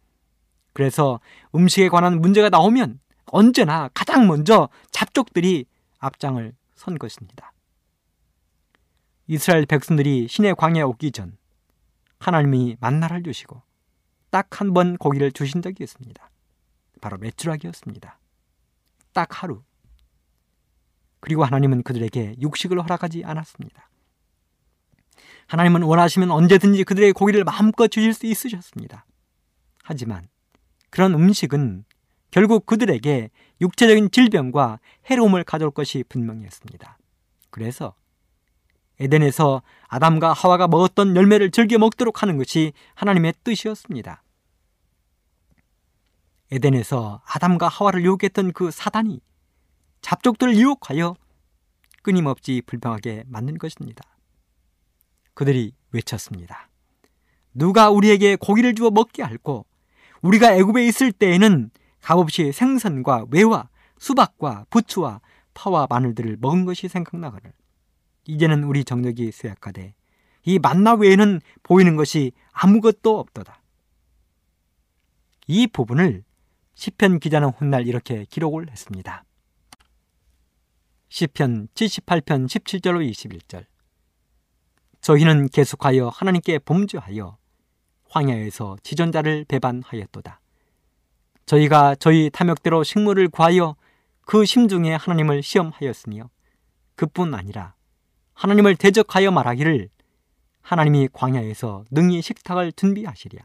그래서 0.72 1.20
음식에 1.54 1.88
관한 1.88 2.20
문제가 2.20 2.48
나오면 2.48 3.00
언제나 3.26 3.88
가장 3.94 4.26
먼저 4.26 4.68
잡족들이 4.90 5.66
앞장을 5.98 6.52
선 6.74 6.98
것입니다. 6.98 7.52
이스라엘 9.26 9.66
백성들이 9.66 10.28
신의 10.28 10.54
광야에 10.56 10.82
오기 10.82 11.12
전 11.12 11.36
하나님이 12.26 12.76
만나를 12.80 13.22
주시고 13.22 13.62
딱 14.30 14.60
한 14.60 14.72
번 14.72 14.96
고기를 14.96 15.30
주신 15.32 15.62
적이 15.62 15.84
있습니다. 15.84 16.30
바로 17.00 17.18
매출하기였습니다. 17.18 18.18
딱 19.12 19.42
하루. 19.42 19.62
그리고 21.20 21.44
하나님은 21.44 21.82
그들에게 21.82 22.36
육식을 22.40 22.82
허락하지 22.82 23.24
않았습니다. 23.24 23.88
하나님은 25.46 25.82
원하시면 25.82 26.30
언제든지 26.30 26.84
그들의 26.84 27.12
고기를 27.12 27.44
마음껏 27.44 27.88
주실 27.88 28.14
수 28.14 28.26
있으셨습니다. 28.26 29.04
하지만 29.82 30.28
그런 30.90 31.14
음식은 31.14 31.84
결국 32.30 32.66
그들에게 32.66 33.30
육체적인 33.60 34.10
질병과 34.10 34.80
해로움을 35.10 35.44
가져올 35.44 35.70
것이 35.70 36.02
분명했습니다. 36.08 36.98
그래서 37.50 37.94
에덴에서 39.00 39.62
아담과 39.88 40.32
하와가 40.32 40.68
먹었던 40.68 41.16
열매를 41.16 41.50
즐겨 41.50 41.78
먹도록 41.78 42.22
하는 42.22 42.36
것이 42.36 42.72
하나님의 42.94 43.34
뜻이었습니다. 43.42 44.22
에덴에서 46.52 47.22
아담과 47.26 47.68
하와를 47.68 48.04
유혹했던 48.04 48.52
그 48.52 48.70
사단이 48.70 49.20
잡족들을 50.00 50.56
유혹하여 50.56 51.16
끊임없이 52.02 52.62
불평하게 52.66 53.24
만든 53.26 53.58
것입니다. 53.58 54.04
그들이 55.32 55.72
외쳤습니다. 55.90 56.68
누가 57.54 57.90
우리에게 57.90 58.36
고기를 58.36 58.74
주어 58.74 58.90
먹게 58.90 59.22
할고 59.22 59.66
우리가 60.22 60.54
애굽에 60.54 60.86
있을 60.86 61.12
때에는 61.12 61.70
값없이 62.00 62.52
생선과 62.52 63.26
외와 63.30 63.68
수박과 63.98 64.66
부추와 64.70 65.20
파와 65.54 65.86
마늘들을 65.88 66.36
먹은 66.40 66.64
것이 66.64 66.88
생각나거늘 66.88 67.52
이제는 68.26 68.64
우리 68.64 68.84
정력이 68.84 69.32
쇠약하되 69.32 69.94
이 70.44 70.58
만나 70.58 70.94
외에는 70.94 71.40
보이는 71.62 71.96
것이 71.96 72.32
아무것도 72.52 73.18
없도다. 73.18 73.62
이 75.46 75.66
부분을 75.66 76.24
시편 76.74 77.20
기자는 77.20 77.50
훗날 77.50 77.86
이렇게 77.86 78.24
기록을 78.24 78.70
했습니다. 78.70 79.24
시편 81.08 81.68
78편 81.74 82.46
17절로 82.46 83.08
21절 83.10 83.66
저희는 85.00 85.48
계속하여 85.48 86.08
하나님께 86.08 86.58
범죄하여 86.60 87.36
황야에서 88.08 88.76
지존자를 88.82 89.44
배반하였도다. 89.46 90.40
저희가 91.46 91.94
저희 91.96 92.30
탐욕대로 92.30 92.82
식물을 92.82 93.28
구하여 93.28 93.76
그 94.22 94.44
심중에 94.44 94.94
하나님을 94.94 95.42
시험하였으며 95.42 96.30
그뿐 96.96 97.34
아니라 97.34 97.74
하나님을 98.34 98.76
대적하여 98.76 99.30
말하기를 99.30 99.88
하나님이 100.62 101.08
광야에서 101.12 101.84
능히 101.90 102.22
식탁을 102.22 102.72
준비하시랴. 102.72 103.42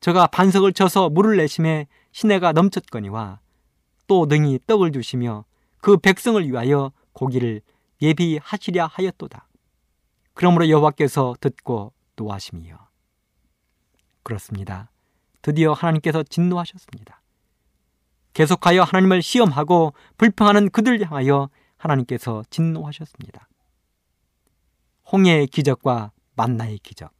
저가 0.00 0.26
반석을 0.26 0.72
쳐서 0.72 1.08
물을 1.08 1.36
내심에 1.36 1.86
시내가 2.12 2.52
넘쳤거니와 2.52 3.40
또 4.06 4.26
능히 4.26 4.58
떡을 4.66 4.92
주시며 4.92 5.44
그 5.78 5.96
백성을 5.96 6.46
위하여 6.46 6.92
고기를 7.12 7.62
예비하시랴 8.02 8.86
하였도다. 8.86 9.48
그러므로 10.34 10.68
여호와께서 10.68 11.34
듣고 11.40 11.92
노하심이요. 12.16 12.76
그렇습니다. 14.22 14.90
드디어 15.42 15.72
하나님께서 15.72 16.22
진노하셨습니다. 16.22 17.22
계속하여 18.32 18.82
하나님을 18.82 19.22
시험하고 19.22 19.94
불평하는 20.18 20.70
그들 20.70 21.04
향하여 21.06 21.48
하나님께서 21.76 22.42
진노하셨습니다. 22.50 23.48
홍해의 25.10 25.46
기적과 25.48 26.12
만나의 26.36 26.78
기적, 26.78 27.12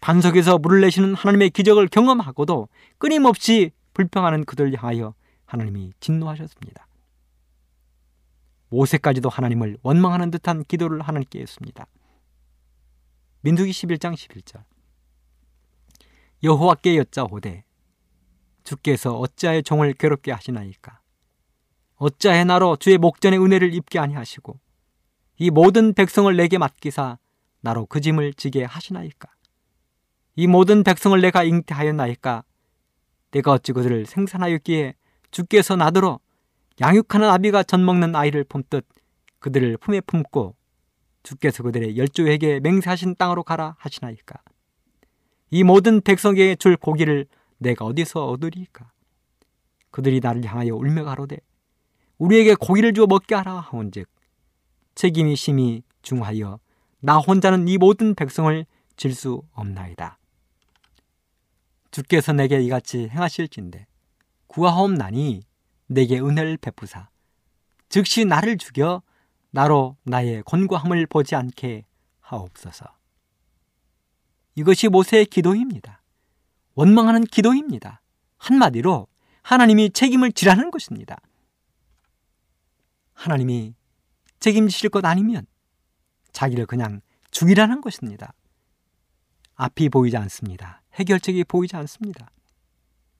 반석에서 0.00 0.58
물을 0.58 0.80
내시는 0.80 1.14
하나님의 1.14 1.50
기적을 1.50 1.88
경험하고도 1.88 2.68
끊임없이 2.98 3.70
불평하는 3.94 4.44
그들 4.44 4.76
향하여 4.76 5.14
하나님이 5.46 5.92
진노하셨습니다. 6.00 6.86
모세까지도 8.68 9.28
하나님을 9.28 9.78
원망하는 9.82 10.30
듯한 10.30 10.64
기도를 10.64 11.00
하나님께 11.00 11.40
했습니다. 11.40 11.86
민두기 13.40 13.70
11장 13.70 14.14
11절 14.14 14.64
여호와께 16.42 16.96
여짜오되 16.96 17.64
주께서 18.64 19.16
어찌하여 19.16 19.62
종을 19.62 19.94
괴롭게 19.94 20.32
하시나이까 20.32 21.00
어찌하여 21.96 22.44
나로 22.44 22.76
주의 22.76 22.98
목전의 22.98 23.38
은혜를 23.38 23.72
입게 23.72 23.98
아니하시고 23.98 24.58
이 25.38 25.50
모든 25.50 25.92
백성을 25.92 26.34
내게 26.34 26.58
맡기사 26.58 27.18
나로 27.60 27.86
그 27.86 28.00
짐을 28.00 28.34
지게 28.34 28.64
하시나이까 28.64 29.28
이 30.36 30.46
모든 30.46 30.82
백성을 30.82 31.18
내가 31.20 31.44
잉태하였나이까 31.44 32.44
내가 33.30 33.52
어찌 33.52 33.72
그들을 33.72 34.06
생산하였기에 34.06 34.94
주께서 35.30 35.76
나더러 35.76 36.20
양육하는 36.80 37.28
아비가 37.28 37.62
젖 37.62 37.80
먹는 37.80 38.14
아이를 38.14 38.44
품듯 38.44 38.86
그들을 39.38 39.76
품에 39.78 40.00
품고 40.00 40.56
주께서 41.22 41.62
그들의 41.62 41.96
열조에게 41.96 42.60
맹세하신 42.60 43.16
땅으로 43.16 43.42
가라 43.42 43.74
하시나이까. 43.78 44.40
이 45.50 45.64
모든 45.64 46.00
백성에게 46.00 46.56
줄 46.56 46.76
고기를 46.76 47.26
내가 47.58 47.84
어디서 47.84 48.26
얻으리까? 48.26 48.90
그들이 49.90 50.20
나를 50.20 50.44
향하여 50.44 50.74
울며 50.74 51.04
가로되 51.04 51.38
우리에게 52.18 52.54
고기를 52.54 52.92
주어 52.94 53.06
먹게 53.06 53.34
하라 53.34 53.60
하온즉 53.60 54.08
책임이 54.96 55.36
심히 55.36 55.82
중하여 56.02 56.58
나 57.00 57.18
혼자는 57.18 57.68
이 57.68 57.78
모든 57.78 58.14
백성을 58.16 58.66
질 58.96 59.14
수 59.14 59.42
없나이다. 59.52 60.18
주께서 61.90 62.32
내게 62.32 62.60
이같이 62.60 63.08
행하실진데 63.08 63.86
구하옵나니 64.48 65.42
내게 65.86 66.18
은혜를 66.18 66.56
베푸사 66.56 67.08
즉시 67.88 68.24
나를 68.24 68.58
죽여 68.58 69.02
나로 69.50 69.96
나의 70.02 70.42
권고함을 70.44 71.06
보지 71.06 71.34
않게 71.34 71.84
하옵소서. 72.20 72.86
이것이 74.54 74.88
모세의 74.88 75.26
기도입니다. 75.26 76.02
원망하는 76.74 77.24
기도입니다. 77.24 78.00
한마디로 78.38 79.06
하나님이 79.42 79.90
책임을 79.90 80.32
지라는 80.32 80.70
것입니다. 80.70 81.18
하나님이 83.12 83.74
책임지실 84.40 84.90
것 84.90 85.04
아니면 85.04 85.46
자기를 86.32 86.66
그냥 86.66 87.00
죽이라는 87.30 87.80
것입니다. 87.80 88.32
앞이 89.54 89.88
보이지 89.88 90.16
않습니다. 90.16 90.82
해결책이 90.94 91.44
보이지 91.44 91.76
않습니다. 91.76 92.30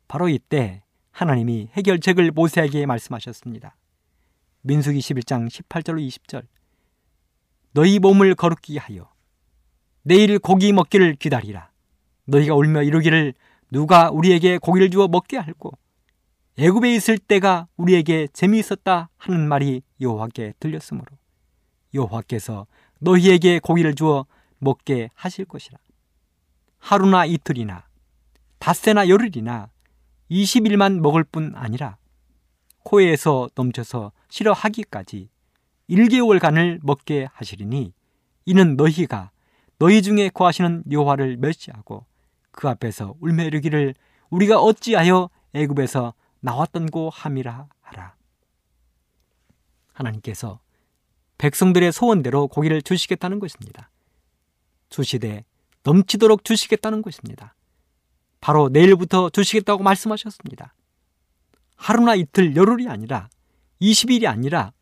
바로 0.08 0.28
이때 0.28 0.82
하나님이 1.10 1.70
해결책을 1.72 2.30
모세에게 2.30 2.86
말씀하셨습니다. 2.86 3.76
민수기 4.62 4.98
11장 4.98 5.48
18절로 5.48 6.06
20절 6.06 6.46
너희 7.72 7.98
몸을 7.98 8.34
거룩히 8.34 8.78
하여 8.78 9.10
내일 10.02 10.38
고기 10.38 10.72
먹기를 10.72 11.14
기다리라 11.16 11.70
너희가 12.24 12.54
울며 12.54 12.82
이루기를 12.82 13.34
누가 13.70 14.10
우리에게 14.10 14.58
고기를 14.58 14.90
주어 14.90 15.08
먹게 15.08 15.36
할고 15.36 15.72
애굽에 16.58 16.94
있을 16.94 17.18
때가 17.18 17.68
우리에게 17.76 18.28
재미있었다 18.32 19.10
하는 19.18 19.46
말이 19.46 19.82
여호와께 20.00 20.54
들렸으므로 20.58 21.06
여호와께서 21.92 22.66
너희에게 22.98 23.58
고기를 23.58 23.94
주어 23.94 24.24
먹게 24.58 25.10
하실 25.14 25.44
것이라. 25.44 25.78
하루나 26.78 27.26
이틀이나 27.26 27.86
닷새나 28.58 29.08
열흘이나 29.08 29.68
20일만 30.30 31.00
먹을 31.00 31.24
뿐 31.24 31.52
아니라 31.54 31.98
코에서 32.84 33.50
넘쳐서 33.54 34.12
싫어하기까지 34.30 35.28
1개월간을 35.90 36.80
먹게 36.82 37.28
하시리니 37.32 37.92
이는 38.46 38.76
너희가 38.76 39.30
너희 39.78 40.00
중에 40.00 40.30
거하시는 40.30 40.84
여호와를 40.90 41.36
멸시하고 41.36 42.06
그 42.50 42.66
앞에서 42.68 43.14
울며 43.20 43.44
이르기를 43.44 43.94
우리가 44.30 44.58
어찌하여 44.58 45.28
애굽에서 45.52 46.14
나왔던 46.46 46.90
고 46.90 47.10
함이라 47.10 47.68
하라. 47.80 48.14
하나님께서 49.92 50.60
백성들의 51.38 51.90
소원대로 51.90 52.46
고기를 52.46 52.82
주시겠다는 52.82 53.40
것입니다. 53.40 53.90
주시되 54.88 55.44
넘치도록 55.82 56.44
주시겠다는 56.44 57.02
것입니다. 57.02 57.56
바로 58.40 58.68
내일부터 58.68 59.28
주시겠다고 59.30 59.82
말씀하셨습니다. 59.82 60.72
하루나 61.74 62.14
이틀, 62.14 62.54
열흘이 62.54 62.86
아니라 62.88 63.28
20일이 63.82 64.26
아니라 64.26 64.72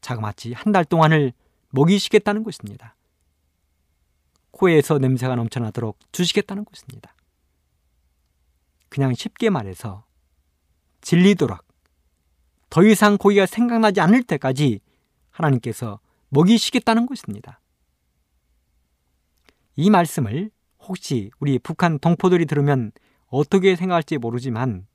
자그마치 0.00 0.54
한 0.54 0.72
달 0.72 0.86
동안을 0.86 1.34
먹이시겠다는 1.72 2.42
것입니다. 2.42 2.96
코에서 4.52 4.98
냄새가 4.98 5.36
넘쳐나도록 5.36 5.98
주시겠다는 6.10 6.64
것입니다. 6.64 7.14
그냥 8.88 9.14
쉽게 9.14 9.50
말해서 9.50 10.04
질리도록 11.00 11.64
더 12.68 12.84
이상 12.84 13.18
고기가 13.18 13.46
생각나지 13.46 14.00
않을 14.00 14.22
때까지 14.22 14.80
하나님께서 15.30 16.00
먹이시겠다는 16.28 17.06
것입니다. 17.06 17.60
이 19.76 19.90
말씀을 19.90 20.50
혹시 20.80 21.30
우리 21.40 21.58
북한 21.58 21.98
동포들이 21.98 22.46
들으면 22.46 22.92
어떻게 23.26 23.76
생각할지 23.76 24.18
모르지만 24.18 24.86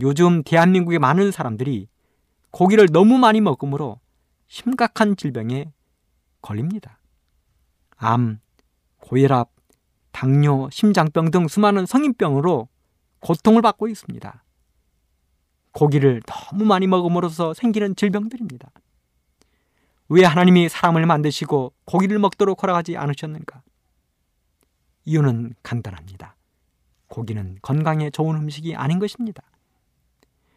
요즘 0.00 0.42
대한민국의 0.42 0.98
많은 0.98 1.32
사람들이 1.32 1.88
고기를 2.50 2.88
너무 2.92 3.18
많이 3.18 3.40
먹으므로 3.40 4.00
심각한 4.46 5.16
질병에 5.16 5.72
걸립니다. 6.40 6.98
암, 7.96 8.40
고혈압, 8.98 9.50
당뇨, 10.12 10.68
심장병 10.70 11.30
등 11.30 11.48
수많은 11.48 11.86
성인병으로 11.86 12.68
고통을 13.20 13.62
받고 13.62 13.88
있습니다. 13.88 14.44
고기를 15.78 16.20
너무 16.26 16.64
많이 16.64 16.88
먹음으로써 16.88 17.54
생기는 17.54 17.94
질병들입니다. 17.94 18.68
왜 20.08 20.24
하나님이 20.24 20.68
사람을 20.68 21.06
만드시고 21.06 21.72
고기를 21.84 22.18
먹도록 22.18 22.60
허락하지 22.60 22.96
않으셨는가? 22.96 23.62
이유는 25.04 25.54
간단합니다. 25.62 26.34
고기는 27.06 27.58
건강에 27.62 28.10
좋은 28.10 28.34
음식이 28.34 28.74
아닌 28.74 28.98
것입니다. 28.98 29.44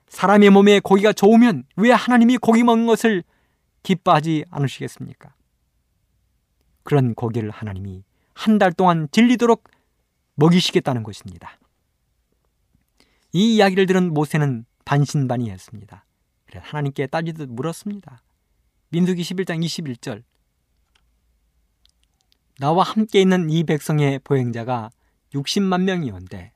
사람의 0.07 0.49
몸에 0.49 0.79
고기가 0.79 1.13
좋으면 1.13 1.65
왜 1.75 1.91
하나님이 1.91 2.37
고기 2.37 2.63
먹는 2.63 2.87
것을 2.87 3.23
기뻐하지 3.83 4.45
않으시겠습니까? 4.49 5.35
그런 6.81 7.13
고기를 7.13 7.51
하나님이 7.51 8.03
한 8.33 8.57
달 8.57 8.71
동안 8.73 9.07
질리도록 9.11 9.65
먹이시겠다는 10.33 11.03
것입니다. 11.03 11.59
이 13.33 13.55
이야기를 13.55 13.85
들은 13.85 14.15
모세는 14.15 14.65
반신반의했습니다. 14.91 16.05
그래서 16.45 16.65
하나님께 16.67 17.07
따지듯 17.07 17.49
물었습니다. 17.49 18.21
민수기 18.89 19.21
11장 19.21 19.63
21절 19.63 20.23
나와 22.59 22.83
함께 22.83 23.21
있는 23.21 23.49
이 23.49 23.63
백성의 23.63 24.19
보행자가 24.19 24.89
60만 25.33 25.83
명이온데 25.83 26.51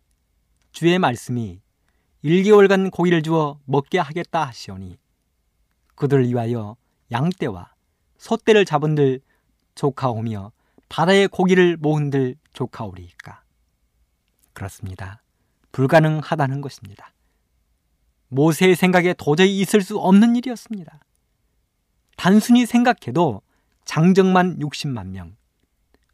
주의 0.74 1.00
말씀이 1.00 1.62
1개월간 2.26 2.92
고기를 2.92 3.24
주어 3.24 3.62
먹게 3.64 4.00
하겠다 4.00 4.48
하시오니 4.48 4.98
그들을 5.96 6.28
위하여 6.28 6.76
양떼와 7.14 7.74
소떼를 8.18 8.66
잡은들 8.66 9.22
조카오며 9.76 10.52
바다의 10.90 11.30
고기를 11.30 11.78
모은들 11.78 12.36
조카오리이까 12.52 13.44
그렇습니다. 14.52 15.22
불가능하다는 15.72 16.60
것입니다. 16.60 17.15
모세의 18.30 18.76
생각에 18.76 19.14
도저히 19.14 19.60
있을 19.60 19.82
수 19.82 19.98
없는 19.98 20.36
일이었습니다. 20.36 21.00
단순히 22.18 22.66
생각해도 22.66 23.42
장정만 23.86 24.60
60만 24.60 25.08
명, 25.08 25.36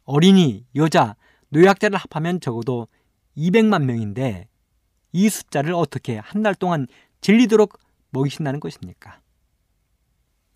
어린이, 0.04 0.66
여자, 0.74 1.16
노약자를 1.50 1.98
합하면 1.98 2.40
적어도 2.40 2.88
200만 3.36 3.84
명인데 3.84 4.48
이 5.12 5.28
숫자를 5.28 5.74
어떻게 5.74 6.18
한 6.18 6.42
달 6.42 6.54
동안 6.54 6.86
질리도록 7.20 7.78
먹이신다는 8.10 8.60
것입니까? 8.60 9.20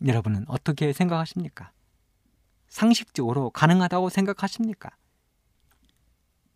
여러분은 0.04 0.44
어떻게 0.48 0.92
생각하십니까? 0.92 1.72
상식적으로 2.68 3.50
가능하다고 3.50 4.10
생각하십니까? 4.10 4.90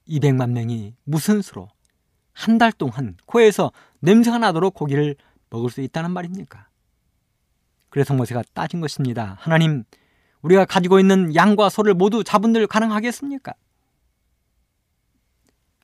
200만 0.08 0.50
명이 0.50 0.96
무슨 1.04 1.40
수로 1.40 1.68
한 2.40 2.56
달 2.56 2.72
동안 2.72 3.16
코에서 3.26 3.70
냄새가 4.00 4.38
나도록 4.38 4.72
고기를 4.72 5.14
먹을 5.50 5.68
수 5.68 5.82
있다는 5.82 6.10
말입니까? 6.10 6.68
그래서 7.90 8.14
모세가 8.14 8.42
따진 8.54 8.80
것입니다. 8.80 9.36
하나님, 9.40 9.84
우리가 10.40 10.64
가지고 10.64 11.00
있는 11.00 11.34
양과 11.34 11.68
소를 11.68 11.92
모두 11.92 12.24
잡은들 12.24 12.66
가능하겠습니까? 12.66 13.52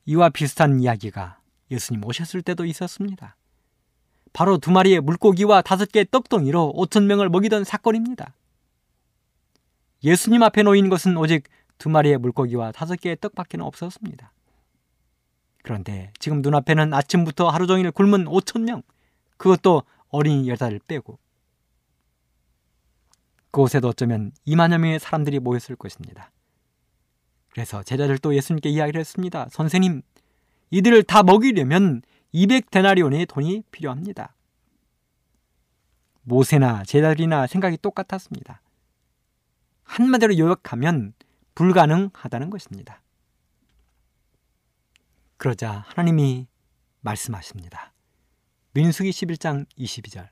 이와 0.06 0.30
비슷한 0.30 0.80
이야기가 0.80 1.40
예수님 1.70 2.02
오셨을 2.04 2.40
때도 2.40 2.64
있었습니다. 2.64 3.36
바로 4.32 4.56
두 4.56 4.70
마리의 4.70 5.00
물고기와 5.00 5.60
다섯 5.60 5.90
개의 5.92 6.06
떡덩이로 6.10 6.72
오천 6.74 7.06
명을 7.06 7.28
먹이던 7.28 7.64
사건입니다. 7.64 8.34
예수님 10.04 10.42
앞에 10.42 10.62
놓인 10.62 10.88
것은 10.88 11.16
오직 11.18 11.48
두 11.76 11.90
마리의 11.90 12.16
물고기와 12.18 12.72
다섯 12.72 12.96
개의 12.98 13.16
떡밖에 13.20 13.58
없었습니다. 13.60 14.32
그런데 15.66 16.12
지금 16.20 16.42
눈앞에는 16.42 16.94
아침부터 16.94 17.48
하루 17.48 17.66
종일 17.66 17.90
굶은 17.90 18.28
오천 18.28 18.64
명, 18.64 18.84
그것도 19.36 19.82
어린이 20.10 20.48
여자를 20.48 20.78
빼고 20.86 21.18
그곳에도 23.50 23.88
어쩌면 23.88 24.30
2만여 24.46 24.78
명의 24.78 25.00
사람들이 25.00 25.40
모였을 25.40 25.74
것입니다. 25.74 26.30
그래서 27.48 27.82
제자들도 27.82 28.36
예수님께 28.36 28.68
이야기를 28.68 29.00
했습니다. 29.00 29.48
선생님, 29.50 30.02
이들을 30.70 31.02
다 31.02 31.24
먹이려면 31.24 32.02
200데나리온의 32.32 33.26
돈이 33.28 33.64
필요합니다. 33.72 34.36
모세나 36.22 36.84
제자들이나 36.84 37.48
생각이 37.48 37.78
똑같았습니다. 37.78 38.60
한마디로 39.82 40.38
요약하면 40.38 41.12
불가능하다는 41.56 42.50
것입니다. 42.50 43.02
그러자 45.36 45.84
하나님이 45.88 46.46
말씀하십니다. 47.00 47.92
민수기 48.72 49.10
11장 49.10 49.66
22절 49.78 50.28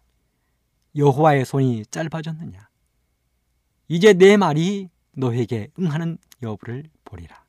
여호와의 0.97 1.45
손이 1.45 1.87
짧아졌느냐 1.87 2.69
이제 3.89 4.13
내 4.13 4.37
말이 4.37 4.91
너에게 5.13 5.69
응하는 5.79 6.19
여부를 6.43 6.85
보리라. 7.05 7.45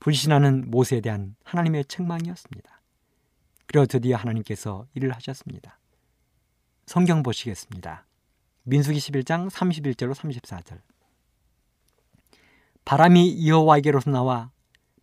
불신하는 0.00 0.70
모세에 0.70 1.00
대한 1.00 1.36
하나님의 1.44 1.84
책망이었습니다. 1.86 2.80
그리고 3.66 3.86
드디어 3.86 4.16
하나님께서 4.16 4.86
일을 4.94 5.14
하셨습니다. 5.14 5.78
성경 6.86 7.22
보시겠습니다. 7.22 8.06
민수기 8.64 8.98
11장 8.98 9.50
31절로 9.50 10.14
34절. 10.14 10.80
바람이 12.84 13.48
여호와에게로서 13.48 14.10
나와 14.10 14.51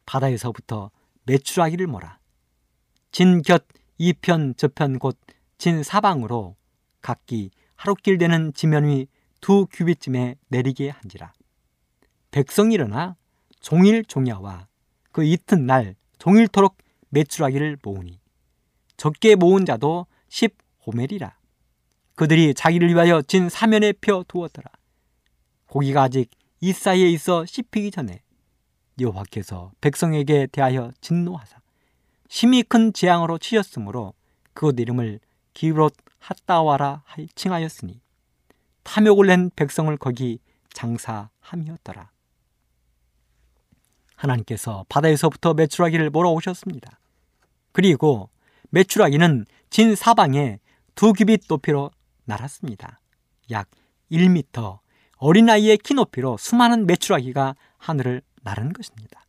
바다에서부터 0.09 0.91
메추라기를 1.23 1.87
몰아 1.87 2.19
진곁 3.11 3.65
이편 3.97 4.55
저편 4.55 4.97
곧 4.99 5.17
진사방으로 5.57 6.55
각기 7.01 7.51
하루길 7.75 8.17
되는 8.17 8.51
지면 8.53 8.85
위 8.85 9.07
두 9.41 9.67
규빗쯤에 9.71 10.35
내리게 10.49 10.89
한지라. 10.89 11.33
백성이 12.31 12.75
일어나 12.75 13.15
종일 13.59 14.05
종야와 14.05 14.67
그 15.11 15.23
이튿날 15.23 15.95
종일토록 16.19 16.77
메추라기를 17.09 17.77
모으니 17.81 18.19
적게 18.97 19.35
모은 19.35 19.65
자도 19.65 20.05
10호멜이라. 20.29 21.31
그들이 22.15 22.53
자기를 22.53 22.89
위하여 22.89 23.21
진 23.21 23.49
사면에 23.49 23.93
펴 23.93 24.23
두었더라. 24.27 24.69
고기가 25.67 26.03
아직 26.03 26.29
이 26.59 26.73
사이에 26.73 27.09
있어 27.09 27.45
씹히기 27.45 27.91
전에 27.91 28.21
여호와께서 28.99 29.71
백성에게 29.81 30.47
대하여 30.47 30.91
진노하사 31.01 31.59
심히 32.27 32.63
큰 32.63 32.93
재앙으로 32.93 33.37
치셨으므로 33.37 34.13
그곳 34.53 34.79
이름을 34.79 35.19
기브롯 35.53 35.93
핫다와라 36.19 37.03
칭하였으니 37.35 38.01
탐욕을 38.83 39.27
낸 39.27 39.51
백성을 39.55 39.95
거기 39.97 40.39
장사함이었더라. 40.73 42.11
하나님께서 44.15 44.85
바다에서부터 44.89 45.53
메추라기를 45.53 46.09
몰아오셨습니다. 46.09 46.99
그리고 47.71 48.29
메추라기는 48.69 49.45
진 49.69 49.95
사방에 49.95 50.59
두 50.95 51.13
규빗 51.13 51.43
높이로 51.47 51.91
날았습니다. 52.25 52.99
약 53.51 53.69
1미터 54.11 54.79
어린아이의 55.17 55.77
키 55.77 55.93
높이로 55.93 56.37
수많은 56.37 56.85
메추라기가 56.85 57.55
하늘을 57.77 58.21
나른 58.41 58.73
것입니다. 58.73 59.25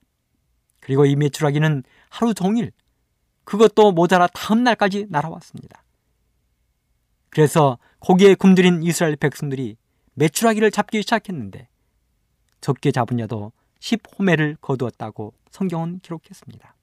그리고 0.80 1.04
이 1.04 1.16
메추라기는 1.16 1.82
하루 2.08 2.34
종일 2.34 2.72
그것도 3.44 3.92
모자라 3.92 4.26
다음 4.28 4.64
날까지 4.64 5.06
날아왔습니다. 5.08 5.82
그래서 7.30 7.78
거기에 8.00 8.34
굶주린 8.34 8.82
이스라엘 8.82 9.16
백성들이 9.16 9.76
메추라기를 10.14 10.70
잡기 10.70 11.02
시작했는데 11.02 11.68
적게 12.60 12.92
잡은 12.92 13.18
자도 13.18 13.52
10호멜을 13.80 14.60
거두었다고 14.60 15.32
성경은 15.50 16.00
기록했습니다. 16.00 16.74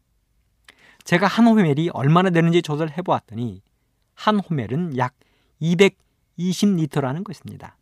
제가 1.04 1.28
한 1.28 1.48
호멜이 1.48 1.90
얼마나 1.94 2.30
되는지 2.30 2.62
조사를 2.62 2.98
해보았더니 2.98 3.62
한 4.14 4.40
호멜은 4.40 4.98
약 4.98 5.16
220리터라는 5.62 7.24
것입니다. 7.24 7.78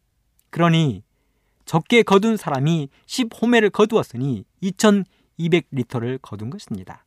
그러니 0.50 1.04
적게 1.66 2.04
거둔 2.04 2.38
사람이 2.38 2.90
10호매를 3.06 3.72
거두었으니 3.72 4.46
2200리터를 4.62 6.20
거둔 6.22 6.50
것입니다. 6.50 7.06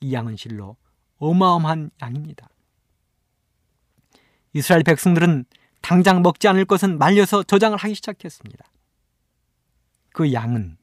이 0.00 0.12
양은 0.12 0.36
실로 0.36 0.76
어마어마한 1.18 1.90
양입니다. 2.02 2.48
이스라엘 4.52 4.82
백성들은 4.82 5.44
당장 5.80 6.22
먹지 6.22 6.48
않을 6.48 6.64
것은 6.64 6.98
말려서 6.98 7.42
저장을 7.42 7.76
하기 7.76 7.94
시작했습니다. 7.94 8.64
그 10.12 10.32
양은 10.32 10.76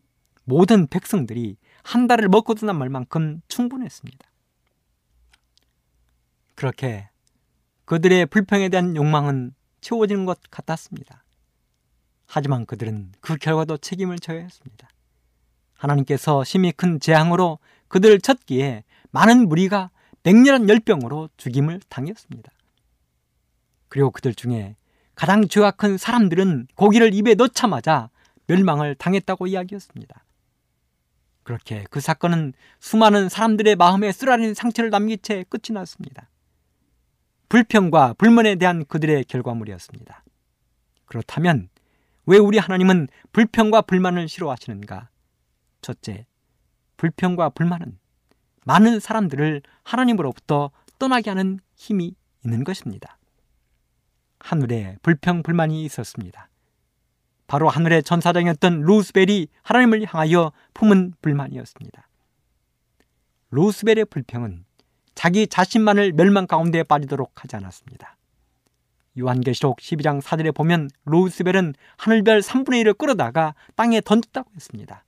모든 0.43 0.87
백성들이 0.87 1.57
한 1.83 2.07
달을 2.07 2.27
먹고 2.27 2.53
드난 2.53 2.77
말만큼 2.77 3.41
충분했습니다. 3.47 4.29
그렇게 6.55 7.09
그들의 7.85 8.27
불평에 8.27 8.69
대한 8.69 8.95
욕망은 8.95 9.53
채워지는 9.81 10.25
것 10.25 10.39
같았습니다. 10.49 11.23
하지만 12.33 12.65
그들은 12.65 13.11
그 13.19 13.35
결과도 13.35 13.75
책임을 13.75 14.17
져야 14.17 14.39
했습니다. 14.39 14.87
하나님께서 15.73 16.45
심히 16.45 16.71
큰 16.71 17.01
재앙으로 17.01 17.59
그들을 17.89 18.21
쳤기에 18.21 18.85
많은 19.11 19.49
무리가 19.49 19.89
맹렬한 20.23 20.69
열병으로 20.69 21.27
죽임을 21.35 21.81
당했습니다. 21.89 22.49
그리고 23.89 24.11
그들 24.11 24.33
중에 24.33 24.77
가장 25.13 25.49
죄가 25.49 25.71
큰 25.71 25.97
사람들은 25.97 26.67
고기를 26.75 27.13
입에 27.13 27.33
넣자마자 27.33 28.09
멸망을 28.47 28.95
당했다고 28.95 29.47
이야기했습니다. 29.47 30.23
그렇게 31.43 31.85
그 31.89 31.99
사건은 31.99 32.53
수많은 32.79 33.27
사람들의 33.27 33.75
마음에 33.75 34.13
쓰라린 34.13 34.53
상처를 34.53 34.89
남긴 34.89 35.17
채 35.21 35.43
끝이 35.49 35.73
났습니다. 35.73 36.29
불평과 37.49 38.13
불만에 38.13 38.55
대한 38.55 38.85
그들의 38.85 39.25
결과물이었습니다. 39.25 40.23
그렇다면 41.05 41.67
왜 42.25 42.37
우리 42.37 42.57
하나님은 42.57 43.07
불평과 43.31 43.81
불만을 43.81 44.27
싫어하시는가? 44.27 45.09
첫째, 45.81 46.25
불평과 46.97 47.49
불만은 47.49 47.97
많은 48.65 48.99
사람들을 48.99 49.61
하나님으로부터 49.83 50.71
떠나게 50.99 51.31
하는 51.31 51.59
힘이 51.75 52.15
있는 52.45 52.63
것입니다. 52.63 53.17
하늘에 54.39 54.97
불평, 55.01 55.43
불만이 55.43 55.83
있었습니다. 55.85 56.49
바로 57.47 57.69
하늘의 57.69 58.03
전사장이었던 58.03 58.81
루스벨이 58.81 59.47
하나님을 59.63 60.05
향하여 60.05 60.51
품은 60.73 61.15
불만이었습니다. 61.21 62.07
루스벨의 63.51 64.05
불평은 64.05 64.65
자기 65.15 65.47
자신만을 65.47 66.13
멸망 66.13 66.47
가운데 66.47 66.83
빠지도록 66.83 67.43
하지 67.43 67.55
않았습니다. 67.57 68.15
요한계시록 69.17 69.77
12장 69.77 70.21
4절에 70.21 70.53
보면 70.53 70.89
루스벨은 71.05 71.73
하늘별 71.97 72.39
3분의 72.39 72.83
1을 72.83 72.97
끌어다가 72.97 73.55
땅에 73.75 74.01
던졌다고 74.01 74.51
했습니다. 74.55 75.03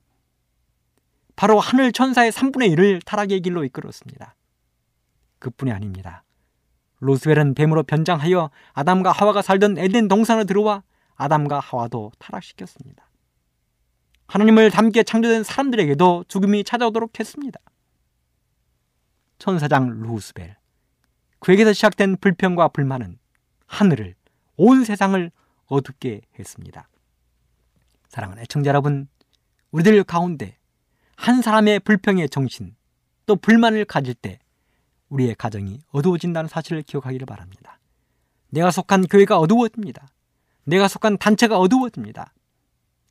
바로 1.36 1.58
하늘 1.58 1.92
천사의 1.92 2.32
3분의 2.32 2.76
1을 2.76 3.04
타락의 3.04 3.40
길로 3.40 3.64
이끌었습니다. 3.64 4.34
그뿐이 5.38 5.72
아닙니다. 5.72 6.24
로스벨은 7.00 7.54
뱀으로 7.54 7.82
변장하여 7.82 8.50
아담과 8.72 9.12
하와가 9.12 9.42
살던 9.42 9.78
에덴 9.78 10.08
동산으로 10.08 10.46
들어와 10.46 10.82
아담과 11.16 11.60
하와도 11.60 12.12
타락시켰습니다. 12.18 13.10
하나님을 14.26 14.70
닮게 14.70 15.02
창조된 15.02 15.42
사람들에게도 15.42 16.24
죽음이 16.28 16.64
찾아오도록 16.64 17.20
했습니다. 17.20 17.60
천사장 19.38 20.00
루스벨. 20.00 20.56
그에게서 21.40 21.74
시작된 21.74 22.16
불평과 22.16 22.68
불만은 22.68 23.18
하늘을, 23.74 24.14
온 24.56 24.84
세상을 24.84 25.30
어둡게 25.66 26.20
했습니다. 26.38 26.88
사랑하는 28.08 28.44
애청자 28.44 28.68
여러분, 28.68 29.08
우리들 29.72 30.04
가운데 30.04 30.56
한 31.16 31.42
사람의 31.42 31.80
불평의 31.80 32.28
정신, 32.28 32.76
또 33.26 33.34
불만을 33.34 33.84
가질 33.84 34.14
때 34.14 34.38
우리의 35.08 35.34
가정이 35.34 35.80
어두워진다는 35.90 36.48
사실을 36.48 36.82
기억하기를 36.82 37.26
바랍니다. 37.26 37.80
내가 38.50 38.70
속한 38.70 39.08
교회가 39.08 39.38
어두워집니다. 39.38 40.06
내가 40.64 40.86
속한 40.86 41.18
단체가 41.18 41.58
어두워집니다. 41.58 42.32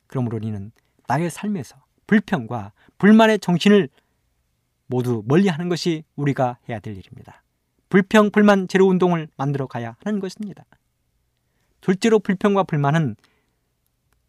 그러므로 0.06 0.36
우리는 0.36 0.72
나의 1.06 1.30
삶에서 1.30 1.76
불평과 2.06 2.72
불만의 2.96 3.40
정신을 3.40 3.90
모두 4.86 5.22
멀리 5.26 5.48
하는 5.48 5.68
것이 5.68 6.04
우리가 6.16 6.58
해야 6.68 6.80
될 6.80 6.96
일입니다. 6.96 7.43
불평, 7.88 8.30
불만 8.30 8.66
제로 8.68 8.86
운동을 8.86 9.28
만들어 9.36 9.66
가야 9.66 9.96
하는 10.04 10.20
것입니다. 10.20 10.64
둘째로 11.80 12.18
불평과 12.18 12.64
불만은 12.64 13.16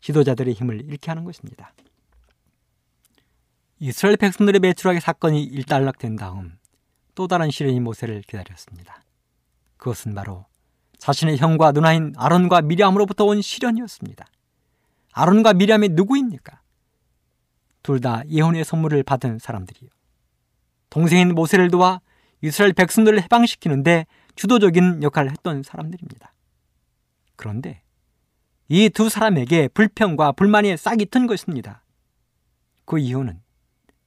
지도자들의 0.01 0.53
힘을 0.53 0.81
잃게 0.85 1.09
하는 1.11 1.23
것입니다. 1.23 1.73
이스라엘 3.79 4.17
백성들의 4.17 4.59
매출하기 4.59 4.99
사건이 4.99 5.43
일단락된 5.43 6.15
다음 6.15 6.57
또 7.15 7.27
다른 7.27 7.49
시련이 7.49 7.79
모세를 7.79 8.21
기다렸습니다. 8.21 9.03
그것은 9.77 10.13
바로 10.13 10.45
자신의 10.97 11.37
형과 11.37 11.71
누나인 11.71 12.13
아론과 12.17 12.61
미리암으로부터 12.61 13.25
온 13.25 13.41
시련이었습니다. 13.41 14.25
아론과 15.13 15.53
미리암이 15.53 15.89
누구입니까? 15.89 16.61
둘 17.83 17.99
다 17.99 18.27
예언의 18.27 18.65
선물을 18.65 19.03
받은 19.03 19.39
사람들이요. 19.39 19.89
동생인 20.89 21.35
모세를 21.35 21.69
도와 21.69 22.01
이스라엘 22.41 22.73
백성들을 22.73 23.21
해방시키는데 23.23 24.05
주도적인 24.35 25.03
역할을 25.03 25.31
했던 25.31 25.63
사람들입니다. 25.63 26.33
그런데 27.35 27.81
이 28.67 28.89
두 28.89 29.09
사람에게 29.09 29.67
불평과 29.69 30.31
불만이 30.31 30.75
싹이 30.77 31.05
튼 31.07 31.27
것입니다. 31.27 31.83
그 32.85 32.99
이유는 32.99 33.41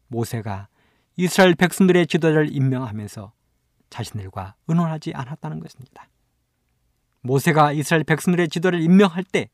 모세가 0.08 0.68
이스라엘 1.16 1.54
백성들의 1.54 2.06
지도자를 2.06 2.54
임명하면서 2.54 3.32
자신들과 3.90 4.54
의논하지 4.66 5.14
않았다는 5.14 5.60
것입니다. 5.60 6.08
모세가 7.22 7.72
이스라엘 7.72 8.04
백성들의 8.04 8.48
지도를 8.48 8.80
임명할 8.80 9.24
때 9.24 9.48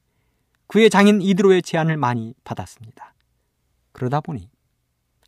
그의 0.66 0.90
장인 0.90 1.20
이드로의 1.22 1.62
제안을 1.62 1.96
많이 1.96 2.34
받았습니다. 2.44 3.14
그러다 3.92 4.20
보니 4.20 4.50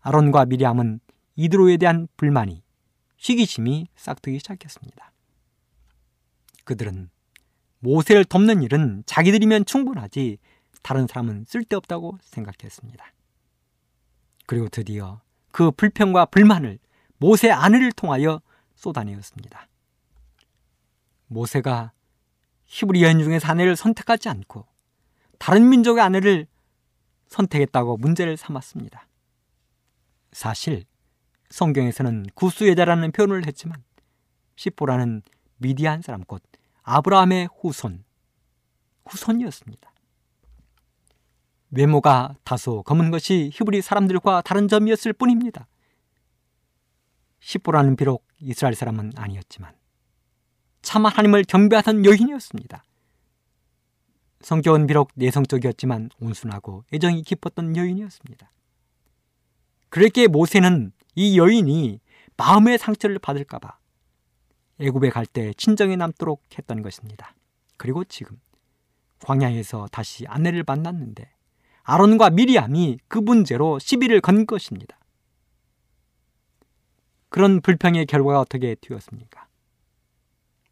아론과 0.03 0.47
미리암은 0.47 1.01
이드로에 1.37 1.77
대한 1.77 2.09
불만이 2.17 2.63
시기심이 3.17 3.89
싹트기 3.97 4.39
시작했습니다. 4.39 5.13
그들은 6.65 7.11
모세를 7.79 8.25
돕는 8.25 8.63
일은 8.63 9.03
자기들이면 9.07 9.67
충분하지 9.67 10.39
다른 10.83 11.07
사람은 11.07 11.45
쓸데없다고 11.47 12.19
생각했습니다. 12.23 13.13
그리고 14.47 14.69
드디어 14.69 15.21
그 15.51 15.71
불평과 15.71 16.27
불만을 16.27 16.79
모세 17.19 17.51
아내를 17.51 17.93
통하여 17.93 18.41
쏟아내었습니다. 18.75 19.69
모세가 21.29 21.93
히브리 22.67 23.03
여인 23.03 23.19
중에서 23.19 23.49
아내를 23.49 23.77
선택하지 23.77 24.29
않고 24.29 24.67
다른 25.39 25.69
민족의 25.69 26.03
아내를 26.03 26.47
선택했다고 27.29 27.97
문제를 27.97 28.37
삼았습니다. 28.37 29.09
사실 30.33 30.85
성경에서는 31.51 32.27
구수 32.35 32.69
여자라는 32.69 33.13
표현을 33.13 33.47
했지만 33.47 33.83
시보라는 34.57 35.23
미디안 35.59 36.03
사람 36.03 36.25
곧 36.25 36.43
아브라함의 36.83 37.49
후손 37.61 38.05
후손이었습니다. 39.07 39.93
외모가 41.71 42.35
다소 42.45 42.83
검은 42.83 43.11
것이 43.11 43.51
히브리 43.53 43.83
사람들과 43.83 44.43
다른 44.43 44.69
점이었을 44.69 45.13
뿐입니다. 45.13 45.67
시보라는 47.41 47.97
비록 47.97 48.27
이스라엘 48.41 48.75
사람은 48.75 49.13
아니었지만 49.17 49.75
참 50.83 51.07
하나님을 51.07 51.45
경배하던 51.45 52.05
여인이었습니다. 52.05 52.85
성격은 54.41 54.87
비록 54.87 55.11
내성적이었지만 55.15 56.11
온순하고 56.21 56.85
애정이 56.93 57.23
깊었던 57.23 57.77
여인이었습니다. 57.77 58.51
그렇게 59.89 60.29
모세는 60.29 60.93
이 61.17 61.39
여인이 61.39 62.01
마음의 62.37 62.79
상처를 62.79 63.19
받을까봐 63.19 63.79
애굽에 64.79 65.11
갈 65.11 65.27
때 65.27 65.53
친정에 65.55 65.97
남도록 65.97 66.45
했던 66.57 66.83
것입니다. 66.83 67.35
그리고 67.79 68.05
지금 68.05 68.39
광야에서 69.21 69.89
다시 69.91 70.27
아내를 70.27 70.63
만났는데 70.67 71.31
아론과 71.83 72.31
미리암이 72.31 72.99
그 73.09 73.19
문제로 73.19 73.79
시비를 73.79 74.21
건 74.21 74.47
것입니다. 74.47 74.99
그런 77.31 77.61
불평의 77.61 78.07
결과가 78.07 78.41
어떻게 78.41 78.77
되었습니까? 78.81 79.47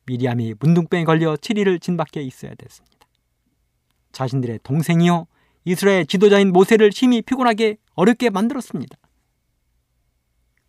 미리암이 0.07 0.55
문둥병에 0.61 1.05
걸려 1.05 1.35
7일을 1.35 1.81
진 1.81 1.97
밖에 1.97 2.21
있어야 2.23 2.55
됐습니다. 2.55 3.07
자신들의 4.13 4.61
동생이요 4.63 5.27
이스라엘 5.65 6.05
지도자인 6.05 6.53
모세를 6.53 6.93
심히 6.93 7.23
피곤하게 7.23 7.79
어렵게 7.95 8.29
만들었습니다. 8.29 8.99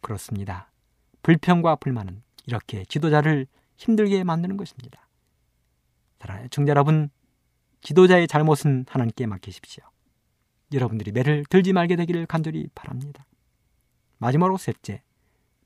그렇습니다. 0.06 0.72
불평과 1.24 1.78
불만은 1.78 2.22
이렇게 2.46 2.86
지도자를 2.86 3.48
힘들게 3.76 4.24
만드는 4.24 4.56
것입니다. 4.56 5.10
사랑하는 6.20 6.52
청자 6.52 6.70
여러분, 6.70 7.10
지도자의 7.82 8.28
잘못은 8.28 8.86
하나님께 8.88 9.26
맡기십시오. 9.26 9.84
여러분들이 10.74 11.12
매를 11.12 11.44
들지 11.50 11.74
말게 11.74 11.96
되기를 11.96 12.28
간절히 12.28 12.68
바랍니다. 12.76 13.26
마지막으로 14.20 14.58
셋째, 14.58 15.02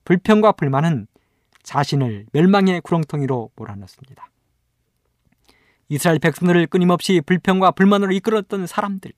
불평과 0.06 0.54
불만은 0.54 1.08
자신을 1.64 2.28
멸망의 2.32 2.80
구렁텅이로 2.80 3.52
몰아넣습니다. 3.58 4.30
이스라엘 5.90 6.20
백성들을 6.20 6.68
끊임없이 6.68 7.20
불평과 7.26 7.72
불만으로 7.72 8.14
이끌었던 8.14 8.68
사람들, 8.68 9.12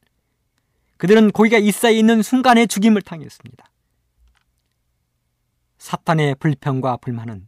그들은 0.97 1.29
고기가 1.29 1.59
이사에 1.59 1.93
있는 1.93 2.23
순간에 2.23 2.65
죽임을 2.65 3.03
당했습니다. 3.03 3.70
사탄의 5.81 6.35
불평과 6.35 6.97
불만은 6.97 7.47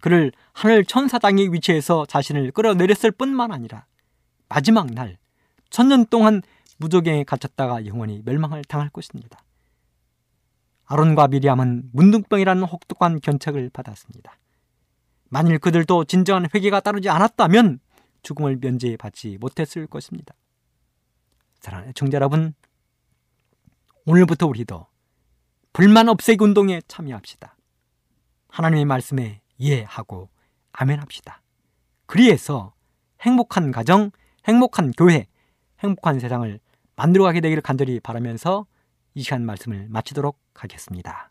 그를 0.00 0.30
하늘 0.52 0.84
천사장의 0.84 1.52
위치에서 1.52 2.06
자신을 2.06 2.52
끌어내렸을 2.52 3.10
뿐만 3.10 3.50
아니라 3.50 3.86
마지막 4.48 4.86
날 4.86 5.18
천년 5.68 6.06
동안 6.06 6.42
무적에 6.78 7.24
갇혔다가 7.24 7.84
영원히 7.86 8.22
멸망을 8.24 8.62
당할 8.64 8.88
것입니다. 8.88 9.44
아론과 10.84 11.26
미리암은 11.28 11.90
문둥병이라는 11.92 12.62
혹독한 12.62 13.20
견책을 13.20 13.70
받았습니다. 13.70 14.38
만일 15.28 15.58
그들도 15.58 16.04
진정한 16.04 16.46
회개가 16.54 16.80
따르지 16.80 17.08
않았다면 17.08 17.80
죽음을 18.22 18.58
면제받지 18.60 19.38
못했을 19.40 19.88
것입니다. 19.88 20.34
사랑하는 21.58 21.94
청자 21.94 22.16
여러분, 22.16 22.54
오늘부터 24.06 24.46
우리도 24.46 24.86
불만 25.72 26.08
없애기 26.08 26.44
운동에 26.44 26.80
참여합시다. 26.86 27.51
하나님의 28.52 28.84
말씀에 28.84 29.40
이해하고 29.56 30.28
아멘합시다. 30.72 31.40
그리해서 32.06 32.74
행복한 33.22 33.72
가정, 33.72 34.10
행복한 34.46 34.92
교회, 34.92 35.26
행복한 35.80 36.20
세상을 36.20 36.60
만들어가게 36.94 37.40
되기를 37.40 37.62
간절히 37.62 37.98
바라면서 37.98 38.66
이 39.14 39.22
시간 39.22 39.44
말씀을 39.46 39.86
마치도록 39.88 40.38
하겠습니다. 40.54 41.30